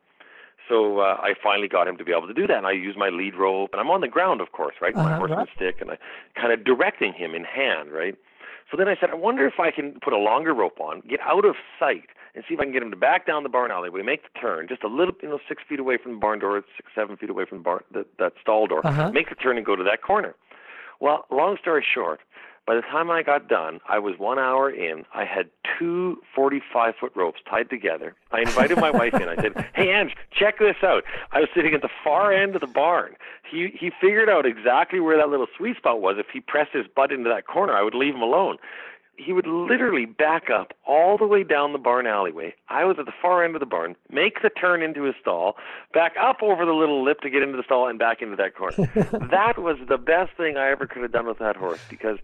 So 0.69 1.01
uh, 1.01 1.19
I 1.21 1.35
finally 1.43 1.69
got 1.69 1.87
him 1.87 1.97
to 1.99 2.05
be 2.05 2.13
able 2.13 2.27
to 2.27 2.35
do 2.35 2.47
that, 2.47 2.57
and 2.57 2.67
I 2.67 2.73
used 2.73 2.97
my 2.97 3.11
lead 3.11 3.35
rope, 3.35 3.71
and 3.73 3.81
I'm 3.81 3.91
on 3.91 4.01
the 4.01 4.09
ground, 4.09 4.41
of 4.41 4.53
course, 4.53 4.75
right, 4.81 4.95
uh-huh, 4.95 5.09
my 5.11 5.17
horseman 5.17 5.47
stick, 5.55 5.77
and 5.81 5.91
I 5.91 5.99
kind 6.35 6.53
of 6.53 6.65
directing 6.65 7.13
him 7.13 7.35
in 7.35 7.45
hand, 7.45 7.93
right. 7.93 8.17
So 8.71 8.77
then 8.77 8.89
I 8.89 8.97
said, 8.99 9.11
I 9.11 9.15
wonder 9.15 9.47
if 9.47 9.61
I 9.61 9.71
can 9.71 9.99
put 10.03 10.13
a 10.13 10.19
longer 10.19 10.55
rope 10.55 10.81
on, 10.81 11.03
get 11.09 11.21
out 11.21 11.45
of 11.45 11.57
sight, 11.79 12.09
and 12.35 12.43
see 12.49 12.55
if 12.55 12.61
I 12.61 12.65
can 12.65 12.73
get 12.73 12.83
him 12.83 12.91
to 12.91 12.97
back 12.97 13.27
down 13.27 13.43
the 13.43 13.49
barn 13.49 13.71
alleyway, 13.71 14.03
make 14.03 14.23
the 14.23 14.39
turn 14.41 14.67
just 14.69 14.83
a 14.83 14.89
little, 14.89 15.15
you 15.23 15.29
know, 15.29 15.39
six 15.49 15.63
feet 15.69 15.79
away 15.79 15.97
from 16.03 16.13
the 16.13 16.19
barn 16.19 16.39
door, 16.39 16.63
six, 16.77 16.91
seven 16.95 17.17
feet 17.17 17.31
away 17.31 17.45
from 17.45 17.59
the 17.59 17.65
barn, 17.65 17.85
the, 17.93 18.07
that 18.19 18.33
stall 18.41 18.67
door, 18.67 18.85
uh-huh. 18.87 19.11
make 19.13 19.29
the 19.29 19.35
turn 19.37 19.57
and 19.57 19.67
go 19.67 19.77
to 19.77 19.85
that 19.85 20.03
corner. 20.03 20.35
Well, 21.01 21.27
long 21.31 21.57
story 21.61 21.85
short, 21.85 22.21
by 22.67 22.75
the 22.75 22.81
time 22.83 23.11
I 23.11 23.23
got 23.23 23.49
done, 23.49 23.81
I 23.89 23.99
was 23.99 24.19
one 24.19 24.39
hour 24.39 24.71
in. 24.71 25.05
I 25.15 25.25
had 25.25 25.51
two 25.79 26.23
45 26.35 26.95
foot 26.99 27.13
ropes 27.15 27.41
tied 27.49 27.69
together. 27.69 28.15
I 28.33 28.41
invited 28.41 28.79
my 28.79 28.91
wife 28.91 29.15
in. 29.15 29.29
I 29.29 29.37
said, 29.37 29.69
Hey, 29.75 29.93
Ange, 29.93 30.17
check 30.33 30.59
this 30.59 30.77
out. 30.83 31.05
I 31.33 31.41
was 31.41 31.49
sitting 31.55 31.75
at 31.75 31.83
the 31.83 31.91
far 32.03 32.33
end 32.33 32.55
of 32.55 32.61
the 32.61 32.67
barn. 32.67 33.17
He, 33.51 33.69
he 33.79 33.91
figured 34.01 34.31
out 34.31 34.47
exactly 34.47 35.01
where 35.01 35.17
that 35.19 35.29
little 35.29 35.47
sweet 35.57 35.77
spot 35.77 36.01
was. 36.01 36.17
If 36.19 36.27
he 36.33 36.41
pressed 36.41 36.73
his 36.73 36.87
butt 36.95 37.13
into 37.13 37.29
that 37.29 37.47
corner, 37.47 37.75
I 37.75 37.83
would 37.83 37.95
leave 37.95 38.15
him 38.15 38.23
alone 38.23 38.57
he 39.17 39.33
would 39.33 39.47
literally 39.47 40.07
back 40.07 40.51
up 40.51 40.73
all 40.87 41.17
the 41.17 41.27
way 41.27 41.45
down 41.45 41.73
the 41.73 41.79
barn 41.79 42.07
alleyway. 42.07 42.55
I 42.69 42.85
was 42.85 42.97
at 42.99 43.07
the 43.07 43.13
far 43.23 43.45
end 43.45 43.55
of 43.55 43.61
the 43.61 43.67
barn, 43.67 43.97
make 44.11 44.43
the 44.43 44.51
turn 44.51 44.83
into 44.83 45.03
his 45.05 45.15
stall, 45.21 45.57
back 45.93 46.15
up 46.21 46.43
over 46.43 46.65
the 46.65 46.73
little 46.73 47.05
lip 47.05 47.21
to 47.21 47.31
get 47.31 47.43
into 47.43 47.57
the 47.57 47.63
stall, 47.63 47.89
and 47.89 47.99
back 47.99 48.23
into 48.23 48.37
that 48.37 48.57
corner. 48.57 48.77
that 49.31 49.59
was 49.59 49.79
the 49.89 49.99
best 49.99 50.33
thing 50.37 50.57
I 50.57 50.71
ever 50.71 50.87
could 50.87 51.03
have 51.03 51.13
done 51.13 51.27
with 51.27 51.39
that 51.39 51.57
horse 51.57 51.81
because 51.89 52.19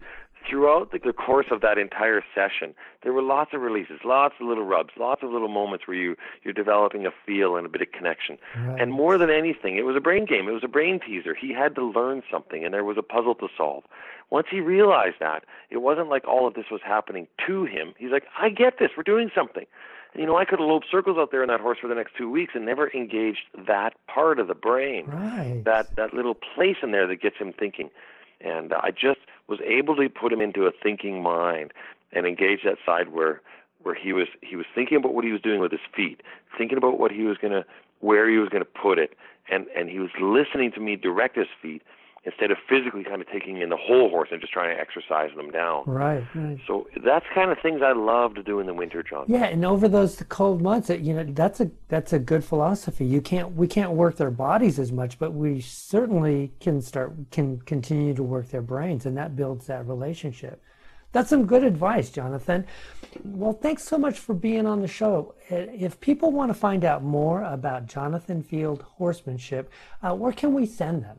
throughout 0.49 0.91
the, 0.91 0.99
the 0.99 1.13
course 1.13 1.47
of 1.51 1.61
that 1.61 1.77
entire 1.77 2.23
session, 2.33 2.73
there 3.03 3.13
were 3.13 3.21
lots 3.21 3.51
of 3.53 3.61
releases, 3.61 3.99
lots 4.03 4.35
of 4.39 4.47
little 4.47 4.63
rubs, 4.63 4.91
lots 4.97 5.23
of 5.23 5.31
little 5.31 5.47
moments 5.47 5.87
where 5.87 5.97
you 5.97 6.15
you're 6.43 6.53
developing 6.53 7.05
a 7.05 7.11
feel 7.25 7.55
and 7.55 7.65
a 7.65 7.69
bit 7.69 7.81
of 7.81 7.91
connection. 7.91 8.37
Right. 8.57 8.81
And 8.81 8.91
more 8.91 9.17
than 9.17 9.29
anything, 9.29 9.77
it 9.77 9.85
was 9.85 9.95
a 9.95 10.01
brain 10.01 10.25
game. 10.25 10.47
It 10.47 10.53
was 10.53 10.63
a 10.63 10.69
brain 10.69 10.99
teaser. 10.99 11.35
He 11.35 11.53
had 11.53 11.75
to 11.75 11.85
learn 11.85 12.23
something, 12.31 12.63
and 12.63 12.73
there 12.73 12.83
was 12.83 12.97
a 12.97 13.03
puzzle 13.03 13.35
to 13.35 13.47
solve. 13.55 13.83
Once 14.29 14.47
he 14.49 14.61
realized 14.61 15.17
that, 15.19 15.43
it 15.69 15.77
wasn't 15.77 16.09
like 16.09 16.27
all 16.27 16.47
of 16.47 16.53
this 16.53 16.65
was 16.71 16.81
happening 16.83 17.27
to 17.45 17.65
him. 17.65 17.93
He's 17.97 18.11
like, 18.11 18.23
I 18.39 18.49
get 18.49 18.79
this. 18.79 18.91
We're 18.95 19.03
doing 19.03 19.29
something. 19.35 19.65
And, 20.13 20.21
you 20.21 20.27
know, 20.27 20.37
I 20.37 20.45
could 20.45 20.59
have 20.59 20.67
loped 20.67 20.87
circles 20.91 21.17
out 21.17 21.31
there 21.31 21.41
on 21.41 21.47
that 21.47 21.61
horse 21.61 21.79
for 21.81 21.87
the 21.87 21.95
next 21.95 22.15
two 22.17 22.29
weeks 22.29 22.53
and 22.55 22.65
never 22.65 22.89
engaged 22.91 23.43
that 23.67 23.93
part 24.07 24.39
of 24.39 24.47
the 24.47 24.55
brain, 24.55 25.05
right. 25.07 25.61
that 25.65 25.95
that 25.95 26.13
little 26.13 26.35
place 26.35 26.77
in 26.83 26.91
there 26.91 27.07
that 27.07 27.21
gets 27.21 27.37
him 27.37 27.53
thinking. 27.53 27.89
And 28.43 28.73
I 28.73 28.91
just 28.91 29.19
was 29.47 29.59
able 29.65 29.95
to 29.95 30.09
put 30.09 30.33
him 30.33 30.41
into 30.41 30.65
a 30.65 30.71
thinking 30.71 31.21
mind 31.21 31.73
and 32.11 32.25
engage 32.25 32.63
that 32.63 32.77
side 32.85 33.09
where 33.09 33.41
where 33.83 33.95
he 33.95 34.13
was 34.13 34.27
he 34.41 34.55
was 34.55 34.65
thinking 34.73 34.97
about 34.97 35.13
what 35.13 35.25
he 35.25 35.31
was 35.31 35.41
doing 35.41 35.59
with 35.59 35.71
his 35.71 35.81
feet, 35.95 36.21
thinking 36.57 36.77
about 36.77 36.99
what 36.99 37.11
he 37.11 37.23
was 37.23 37.37
gonna 37.37 37.65
where 37.99 38.29
he 38.29 38.37
was 38.37 38.49
gonna 38.49 38.65
put 38.65 38.99
it, 38.99 39.15
and 39.49 39.65
and 39.75 39.89
he 39.89 39.99
was 39.99 40.11
listening 40.21 40.71
to 40.73 40.79
me 40.79 40.95
direct 40.95 41.35
his 41.35 41.47
feet 41.61 41.81
instead 42.23 42.51
of 42.51 42.57
physically 42.69 43.03
kind 43.03 43.19
of 43.19 43.27
taking 43.29 43.61
in 43.61 43.69
the 43.69 43.77
whole 43.77 44.09
horse 44.09 44.29
and 44.31 44.39
just 44.39 44.53
trying 44.53 44.75
to 44.75 44.79
exercise 44.79 45.31
them 45.35 45.49
down. 45.49 45.83
Right, 45.87 46.23
right. 46.35 46.59
So 46.67 46.87
that's 47.03 47.25
kind 47.33 47.51
of 47.51 47.57
things 47.59 47.81
I 47.83 47.93
love 47.93 48.35
to 48.35 48.43
do 48.43 48.59
in 48.59 48.67
the 48.67 48.73
winter, 48.73 49.01
John. 49.01 49.25
Yeah, 49.27 49.45
and 49.45 49.65
over 49.65 49.87
those 49.87 50.21
cold 50.29 50.61
months, 50.61 50.89
you 50.89 51.13
know, 51.13 51.23
that's 51.23 51.59
a 51.59 51.71
that's 51.87 52.13
a 52.13 52.19
good 52.19 52.43
philosophy. 52.43 53.05
You 53.05 53.21
can't 53.21 53.55
we 53.55 53.67
can't 53.67 53.91
work 53.91 54.17
their 54.17 54.31
bodies 54.31 54.77
as 54.77 54.91
much, 54.91 55.17
but 55.17 55.33
we 55.33 55.61
certainly 55.61 56.51
can 56.59 56.81
start 56.81 57.13
can 57.31 57.59
continue 57.61 58.13
to 58.13 58.23
work 58.23 58.49
their 58.49 58.61
brains, 58.61 59.05
and 59.05 59.17
that 59.17 59.35
builds 59.35 59.65
that 59.67 59.87
relationship. 59.87 60.61
That's 61.13 61.29
some 61.29 61.45
good 61.45 61.63
advice, 61.63 62.09
Jonathan. 62.09 62.65
Well, 63.25 63.51
thanks 63.51 63.83
so 63.83 63.97
much 63.97 64.17
for 64.17 64.33
being 64.33 64.65
on 64.65 64.81
the 64.81 64.87
show. 64.87 65.35
If 65.49 65.99
people 65.99 66.31
want 66.31 66.51
to 66.51 66.53
find 66.53 66.85
out 66.85 67.03
more 67.03 67.43
about 67.43 67.87
Jonathan 67.87 68.41
Field 68.41 68.83
horsemanship, 68.83 69.69
uh, 70.01 70.13
where 70.15 70.31
can 70.31 70.53
we 70.53 70.65
send 70.65 71.03
them? 71.03 71.17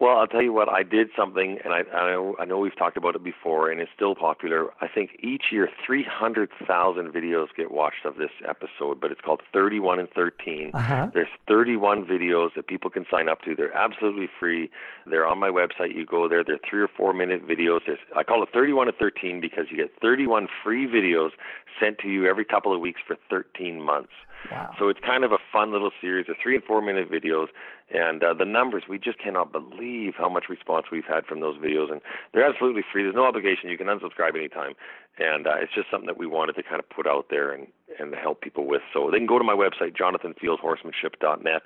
Well, 0.00 0.18
I'll 0.18 0.26
tell 0.26 0.42
you 0.42 0.52
what. 0.52 0.68
I 0.68 0.82
did 0.82 1.08
something, 1.16 1.58
and 1.64 1.72
I, 1.72 1.82
I 1.96 2.12
know 2.12 2.36
I 2.38 2.44
know 2.44 2.58
we've 2.58 2.76
talked 2.76 2.96
about 2.96 3.14
it 3.14 3.22
before, 3.22 3.70
and 3.70 3.80
it's 3.80 3.90
still 3.94 4.14
popular. 4.14 4.70
I 4.80 4.88
think 4.88 5.10
each 5.22 5.44
year, 5.52 5.68
300,000 5.86 7.12
videos 7.12 7.46
get 7.56 7.70
watched 7.70 8.04
of 8.04 8.16
this 8.16 8.30
episode, 8.46 9.00
but 9.00 9.12
it's 9.12 9.20
called 9.20 9.42
31 9.52 10.00
and 10.00 10.08
13. 10.10 10.72
Uh-huh. 10.74 11.10
There's 11.14 11.28
31 11.48 12.04
videos 12.06 12.54
that 12.56 12.66
people 12.66 12.90
can 12.90 13.06
sign 13.10 13.28
up 13.28 13.42
to. 13.42 13.54
They're 13.54 13.76
absolutely 13.76 14.28
free. 14.38 14.70
They're 15.06 15.26
on 15.26 15.38
my 15.38 15.50
website. 15.50 15.94
You 15.94 16.04
go 16.04 16.28
there. 16.28 16.42
They're 16.44 16.60
three 16.68 16.82
or 16.82 16.88
four 16.88 17.12
minute 17.12 17.46
videos. 17.46 17.80
There's, 17.86 17.98
I 18.16 18.24
call 18.24 18.42
it 18.42 18.48
31 18.52 18.88
and 18.88 18.96
13 18.96 19.40
because 19.40 19.66
you 19.70 19.76
get 19.76 19.92
31 20.00 20.48
free 20.62 20.86
videos 20.86 21.30
sent 21.80 21.98
to 21.98 22.08
you 22.08 22.26
every 22.26 22.44
couple 22.44 22.74
of 22.74 22.80
weeks 22.80 23.00
for 23.06 23.16
13 23.30 23.80
months. 23.80 24.12
Wow. 24.50 24.74
So 24.78 24.88
it's 24.88 25.00
kind 25.00 25.24
of 25.24 25.32
a 25.32 25.38
fun 25.52 25.72
little 25.72 25.90
series 26.00 26.28
of 26.28 26.36
three 26.42 26.54
and 26.54 26.64
four 26.64 26.82
minute 26.82 27.10
videos, 27.10 27.48
and 27.92 28.22
uh, 28.22 28.34
the 28.34 28.44
numbers 28.44 28.84
we 28.88 28.98
just 28.98 29.18
cannot 29.18 29.52
believe 29.52 30.14
how 30.16 30.28
much 30.28 30.44
response 30.48 30.86
we've 30.92 31.06
had 31.08 31.26
from 31.26 31.40
those 31.40 31.56
videos, 31.56 31.90
and 31.90 32.00
they're 32.32 32.48
absolutely 32.48 32.82
free. 32.92 33.02
There's 33.02 33.14
no 33.14 33.26
obligation. 33.26 33.70
You 33.70 33.78
can 33.78 33.86
unsubscribe 33.86 34.36
anytime, 34.36 34.74
and 35.18 35.46
uh, 35.46 35.56
it's 35.56 35.74
just 35.74 35.90
something 35.90 36.06
that 36.06 36.18
we 36.18 36.26
wanted 36.26 36.54
to 36.56 36.62
kind 36.62 36.78
of 36.78 36.88
put 36.88 37.06
out 37.06 37.26
there 37.30 37.52
and 37.52 37.66
and 37.98 38.14
help 38.14 38.40
people 38.40 38.66
with. 38.66 38.82
So 38.92 39.10
they 39.10 39.18
can 39.18 39.26
go 39.26 39.38
to 39.38 39.44
my 39.44 39.54
website 39.54 39.96
jonathanfieldhorsemanship.net 39.96 41.62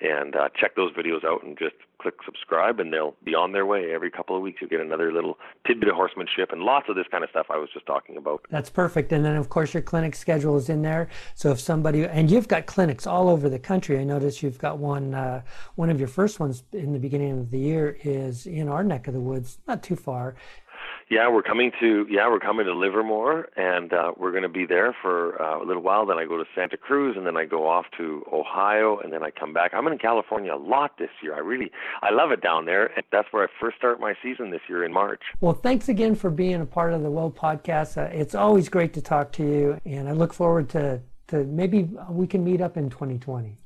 and 0.00 0.36
uh, 0.36 0.48
check 0.54 0.76
those 0.76 0.92
videos 0.92 1.24
out 1.24 1.42
and 1.42 1.58
just 1.58 1.74
click 2.00 2.14
subscribe 2.24 2.78
and 2.80 2.92
they'll 2.92 3.14
be 3.24 3.34
on 3.34 3.52
their 3.52 3.64
way 3.64 3.92
every 3.94 4.10
couple 4.10 4.36
of 4.36 4.42
weeks. 4.42 4.58
You'll 4.60 4.68
get 4.68 4.80
another 4.80 5.10
little 5.12 5.38
tidbit 5.66 5.88
of 5.88 5.94
horsemanship 5.94 6.52
and 6.52 6.62
lots 6.62 6.88
of 6.88 6.96
this 6.96 7.06
kind 7.10 7.24
of 7.24 7.30
stuff 7.30 7.46
i 7.48 7.56
was 7.56 7.70
just 7.72 7.86
talking 7.86 8.16
about. 8.16 8.44
That's 8.50 8.68
perfect. 8.68 9.12
And 9.12 9.24
then 9.24 9.36
of 9.36 9.48
course 9.48 9.72
your 9.72 9.82
clinic 9.82 10.14
schedule 10.14 10.56
is 10.56 10.68
in 10.68 10.82
there. 10.82 11.08
So 11.34 11.50
if 11.50 11.60
somebody 11.60 12.04
and 12.04 12.30
you've 12.30 12.48
got 12.48 12.66
clinics 12.66 13.06
all 13.06 13.28
over 13.28 13.48
the 13.48 13.58
country. 13.58 13.98
I 13.98 14.04
noticed 14.04 14.42
you've 14.42 14.58
got 14.58 14.78
one 14.78 15.14
uh, 15.14 15.42
one 15.76 15.88
of 15.88 15.98
your 15.98 16.08
first 16.08 16.40
ones 16.40 16.64
in 16.72 16.92
the 16.92 16.98
beginning 16.98 17.38
of 17.38 17.50
the 17.50 17.58
year 17.58 17.98
is 18.04 18.46
in 18.46 18.68
our 18.68 18.84
neck 18.84 19.08
of 19.08 19.14
the 19.14 19.20
woods 19.20 19.58
not 19.66 19.82
too 19.82 19.96
far 19.96 20.36
yeah, 21.08 21.28
we're 21.30 21.42
coming 21.42 21.70
to 21.80 22.06
yeah 22.10 22.28
we're 22.28 22.40
coming 22.40 22.66
to 22.66 22.74
Livermore, 22.74 23.48
and 23.56 23.92
uh, 23.92 24.12
we're 24.16 24.32
going 24.32 24.42
to 24.42 24.48
be 24.48 24.66
there 24.66 24.94
for 25.00 25.40
uh, 25.40 25.62
a 25.62 25.64
little 25.64 25.82
while. 25.82 26.04
Then 26.04 26.18
I 26.18 26.26
go 26.26 26.36
to 26.36 26.44
Santa 26.54 26.76
Cruz, 26.76 27.16
and 27.16 27.26
then 27.26 27.36
I 27.36 27.44
go 27.44 27.68
off 27.68 27.86
to 27.96 28.24
Ohio, 28.32 28.98
and 28.98 29.12
then 29.12 29.22
I 29.22 29.30
come 29.30 29.52
back. 29.52 29.72
I'm 29.72 29.86
in 29.86 29.98
California 29.98 30.52
a 30.52 30.56
lot 30.56 30.98
this 30.98 31.10
year. 31.22 31.34
I 31.34 31.38
really 31.38 31.70
I 32.02 32.10
love 32.10 32.32
it 32.32 32.42
down 32.42 32.64
there, 32.64 32.86
and 32.86 33.04
that's 33.12 33.28
where 33.30 33.44
I 33.44 33.46
first 33.60 33.76
start 33.76 34.00
my 34.00 34.14
season 34.22 34.50
this 34.50 34.62
year 34.68 34.84
in 34.84 34.92
March. 34.92 35.22
Well, 35.40 35.54
thanks 35.54 35.88
again 35.88 36.16
for 36.16 36.30
being 36.30 36.60
a 36.60 36.66
part 36.66 36.92
of 36.92 37.02
the 37.02 37.10
Whoa 37.10 37.30
podcast. 37.30 37.96
Uh, 37.96 38.08
it's 38.12 38.34
always 38.34 38.68
great 38.68 38.92
to 38.94 39.00
talk 39.00 39.30
to 39.32 39.44
you, 39.44 39.80
and 39.84 40.08
I 40.08 40.12
look 40.12 40.32
forward 40.32 40.68
to 40.70 41.00
to 41.28 41.44
maybe 41.44 41.88
we 42.08 42.26
can 42.26 42.44
meet 42.44 42.60
up 42.60 42.76
in 42.76 42.90
2020. 42.90 43.56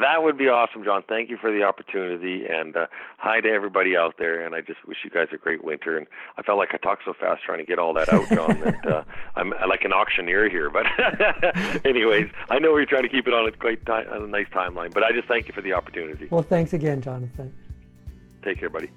That 0.00 0.22
would 0.22 0.38
be 0.38 0.48
awesome, 0.48 0.84
John. 0.84 1.02
Thank 1.06 1.28
you 1.28 1.36
for 1.36 1.52
the 1.52 1.64
opportunity, 1.64 2.46
and 2.46 2.74
uh, 2.74 2.86
hi 3.18 3.42
to 3.42 3.48
everybody 3.50 3.94
out 3.94 4.14
there. 4.18 4.42
And 4.42 4.54
I 4.54 4.62
just 4.62 4.86
wish 4.86 4.96
you 5.04 5.10
guys 5.10 5.28
a 5.34 5.36
great 5.36 5.62
winter. 5.62 5.98
And 5.98 6.06
I 6.38 6.42
felt 6.42 6.56
like 6.56 6.70
I 6.72 6.78
talked 6.78 7.02
so 7.04 7.12
fast 7.12 7.42
trying 7.44 7.58
to 7.58 7.64
get 7.66 7.78
all 7.78 7.92
that 7.92 8.10
out, 8.10 8.26
John, 8.30 8.58
that 8.64 8.86
uh, 8.86 9.04
I'm 9.36 9.52
like 9.68 9.84
an 9.84 9.92
auctioneer 9.92 10.48
here. 10.48 10.70
But 10.70 10.86
anyways, 11.84 12.30
I 12.48 12.58
know 12.58 12.72
we're 12.72 12.86
trying 12.86 13.02
to 13.02 13.10
keep 13.10 13.28
it 13.28 13.34
on 13.34 13.46
a 13.46 13.52
quite 13.52 13.84
ti- 13.84 13.92
on 13.92 14.22
a 14.22 14.26
nice 14.26 14.46
timeline. 14.46 14.94
But 14.94 15.02
I 15.04 15.12
just 15.12 15.28
thank 15.28 15.46
you 15.46 15.52
for 15.52 15.60
the 15.60 15.74
opportunity. 15.74 16.26
Well, 16.30 16.42
thanks 16.42 16.72
again, 16.72 17.02
Jonathan. 17.02 17.52
Take 18.42 18.60
care, 18.60 18.70
buddy. 18.70 18.88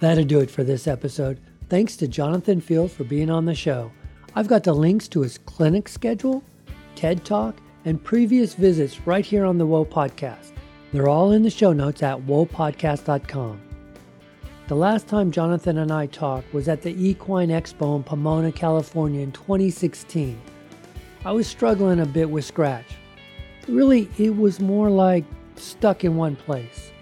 That'll 0.00 0.24
do 0.24 0.40
it 0.40 0.50
for 0.50 0.64
this 0.64 0.86
episode. 0.86 1.38
Thanks 1.68 1.96
to 1.96 2.08
Jonathan 2.08 2.62
Field 2.62 2.92
for 2.92 3.04
being 3.04 3.28
on 3.28 3.44
the 3.44 3.54
show. 3.54 3.92
I've 4.34 4.48
got 4.48 4.64
the 4.64 4.72
links 4.72 5.06
to 5.08 5.20
his 5.20 5.36
clinic 5.36 5.86
schedule, 5.86 6.42
TED 6.94 7.26
Talk 7.26 7.56
and 7.84 8.02
previous 8.02 8.54
visits 8.54 9.06
right 9.06 9.24
here 9.24 9.44
on 9.44 9.58
the 9.58 9.66
Whoa 9.66 9.84
Podcast. 9.84 10.52
They're 10.92 11.08
all 11.08 11.32
in 11.32 11.42
the 11.42 11.50
show 11.50 11.72
notes 11.72 12.02
at 12.02 12.18
whoapodcast.com. 12.18 13.60
The 14.68 14.74
last 14.74 15.08
time 15.08 15.30
Jonathan 15.30 15.78
and 15.78 15.90
I 15.90 16.06
talked 16.06 16.52
was 16.52 16.68
at 16.68 16.82
the 16.82 16.90
Equine 16.90 17.48
Expo 17.48 17.96
in 17.96 18.02
Pomona, 18.02 18.52
California 18.52 19.20
in 19.20 19.32
2016. 19.32 20.40
I 21.24 21.32
was 21.32 21.46
struggling 21.46 22.00
a 22.00 22.06
bit 22.06 22.30
with 22.30 22.44
Scratch. 22.44 22.86
Really, 23.68 24.08
it 24.18 24.36
was 24.36 24.60
more 24.60 24.90
like 24.90 25.24
stuck 25.56 26.04
in 26.04 26.16
one 26.16 26.36
place. 26.36 26.92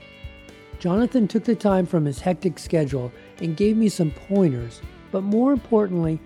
Jonathan 0.79 1.27
took 1.27 1.45
the 1.45 1.55
time 1.55 1.87
from 1.87 2.05
his 2.05 2.21
hectic 2.21 2.59
schedule 2.59 3.12
and 3.41 3.57
gave 3.57 3.77
me 3.77 3.88
some 3.88 4.11
pointers, 4.11 4.81
but 5.11 5.23
more 5.23 5.53
importantly, 5.53 6.21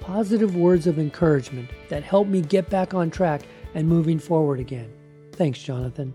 positive 0.00 0.56
words 0.56 0.86
of 0.86 0.98
encouragement 0.98 1.70
that 1.88 2.02
helped 2.02 2.30
me 2.30 2.40
get 2.40 2.68
back 2.68 2.94
on 2.94 3.10
track 3.10 3.42
and 3.74 3.88
moving 3.88 4.18
forward 4.18 4.60
again. 4.60 4.92
Thanks, 5.32 5.62
Jonathan. 5.62 6.14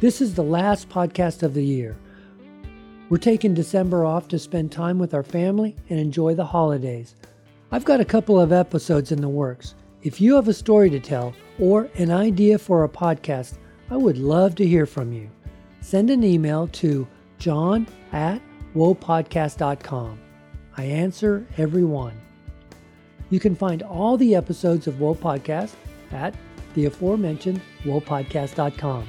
This 0.00 0.20
is 0.20 0.34
the 0.34 0.42
last 0.42 0.88
podcast 0.88 1.42
of 1.42 1.54
the 1.54 1.64
year. 1.64 1.96
We're 3.08 3.18
taking 3.18 3.54
December 3.54 4.04
off 4.04 4.28
to 4.28 4.38
spend 4.38 4.72
time 4.72 4.98
with 4.98 5.14
our 5.14 5.22
family 5.22 5.76
and 5.88 6.00
enjoy 6.00 6.34
the 6.34 6.44
holidays. 6.44 7.14
I've 7.70 7.84
got 7.84 8.00
a 8.00 8.04
couple 8.04 8.40
of 8.40 8.52
episodes 8.52 9.12
in 9.12 9.20
the 9.20 9.28
works. 9.28 9.74
If 10.02 10.20
you 10.20 10.34
have 10.34 10.48
a 10.48 10.54
story 10.54 10.90
to 10.90 11.00
tell 11.00 11.34
or 11.58 11.88
an 11.96 12.10
idea 12.10 12.58
for 12.58 12.84
a 12.84 12.88
podcast, 12.88 13.58
I 13.90 13.96
would 13.96 14.18
love 14.18 14.54
to 14.56 14.66
hear 14.66 14.86
from 14.86 15.12
you. 15.12 15.30
Send 15.80 16.10
an 16.10 16.24
email 16.24 16.66
to 16.68 17.06
john 17.38 17.86
at 18.12 18.40
whoapodcast.com. 18.74 20.18
I 20.76 20.84
answer 20.84 21.46
every 21.56 21.84
one. 21.84 22.20
You 23.34 23.40
can 23.40 23.56
find 23.56 23.82
all 23.82 24.16
the 24.16 24.36
episodes 24.36 24.86
of 24.86 25.00
Whoa 25.00 25.16
Podcast 25.16 25.74
at 26.12 26.36
the 26.74 26.84
aforementioned 26.84 27.60
whoapodcast.com. 27.82 29.08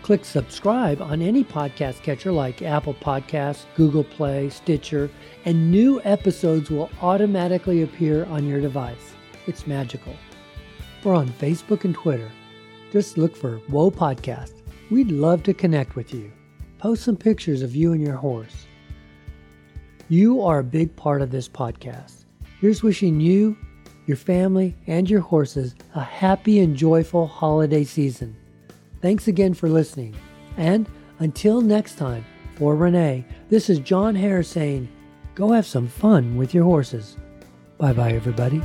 Click 0.00 0.24
subscribe 0.24 1.02
on 1.02 1.20
any 1.20 1.44
podcast 1.44 2.02
catcher 2.02 2.32
like 2.32 2.62
Apple 2.62 2.94
Podcasts, 2.94 3.66
Google 3.76 4.04
Play, 4.04 4.48
Stitcher, 4.48 5.10
and 5.44 5.70
new 5.70 6.00
episodes 6.02 6.70
will 6.70 6.88
automatically 7.02 7.82
appear 7.82 8.24
on 8.24 8.48
your 8.48 8.62
device. 8.62 9.12
It's 9.46 9.66
magical. 9.66 10.16
We're 11.04 11.12
on 11.12 11.28
Facebook 11.28 11.84
and 11.84 11.94
Twitter. 11.94 12.30
Just 12.90 13.18
look 13.18 13.36
for 13.36 13.58
Whoa 13.68 13.90
Podcast. 13.90 14.62
We'd 14.90 15.12
love 15.12 15.42
to 15.42 15.52
connect 15.52 15.94
with 15.94 16.14
you. 16.14 16.32
Post 16.78 17.04
some 17.04 17.18
pictures 17.18 17.60
of 17.60 17.76
you 17.76 17.92
and 17.92 18.00
your 18.00 18.16
horse. 18.16 18.66
You 20.08 20.40
are 20.40 20.60
a 20.60 20.64
big 20.64 20.96
part 20.96 21.20
of 21.20 21.30
this 21.30 21.50
podcast. 21.50 22.21
Here's 22.62 22.80
wishing 22.80 23.18
you, 23.18 23.56
your 24.06 24.16
family, 24.16 24.76
and 24.86 25.10
your 25.10 25.20
horses 25.20 25.74
a 25.96 26.00
happy 26.00 26.60
and 26.60 26.76
joyful 26.76 27.26
holiday 27.26 27.82
season. 27.82 28.36
Thanks 29.00 29.26
again 29.26 29.52
for 29.52 29.68
listening. 29.68 30.14
And 30.56 30.88
until 31.18 31.60
next 31.60 31.98
time, 31.98 32.24
for 32.54 32.76
Renee, 32.76 33.24
this 33.48 33.68
is 33.68 33.80
John 33.80 34.14
Hare 34.14 34.44
saying, 34.44 34.88
go 35.34 35.50
have 35.50 35.66
some 35.66 35.88
fun 35.88 36.36
with 36.36 36.54
your 36.54 36.62
horses. 36.62 37.16
Bye 37.78 37.94
bye, 37.94 38.12
everybody. 38.12 38.62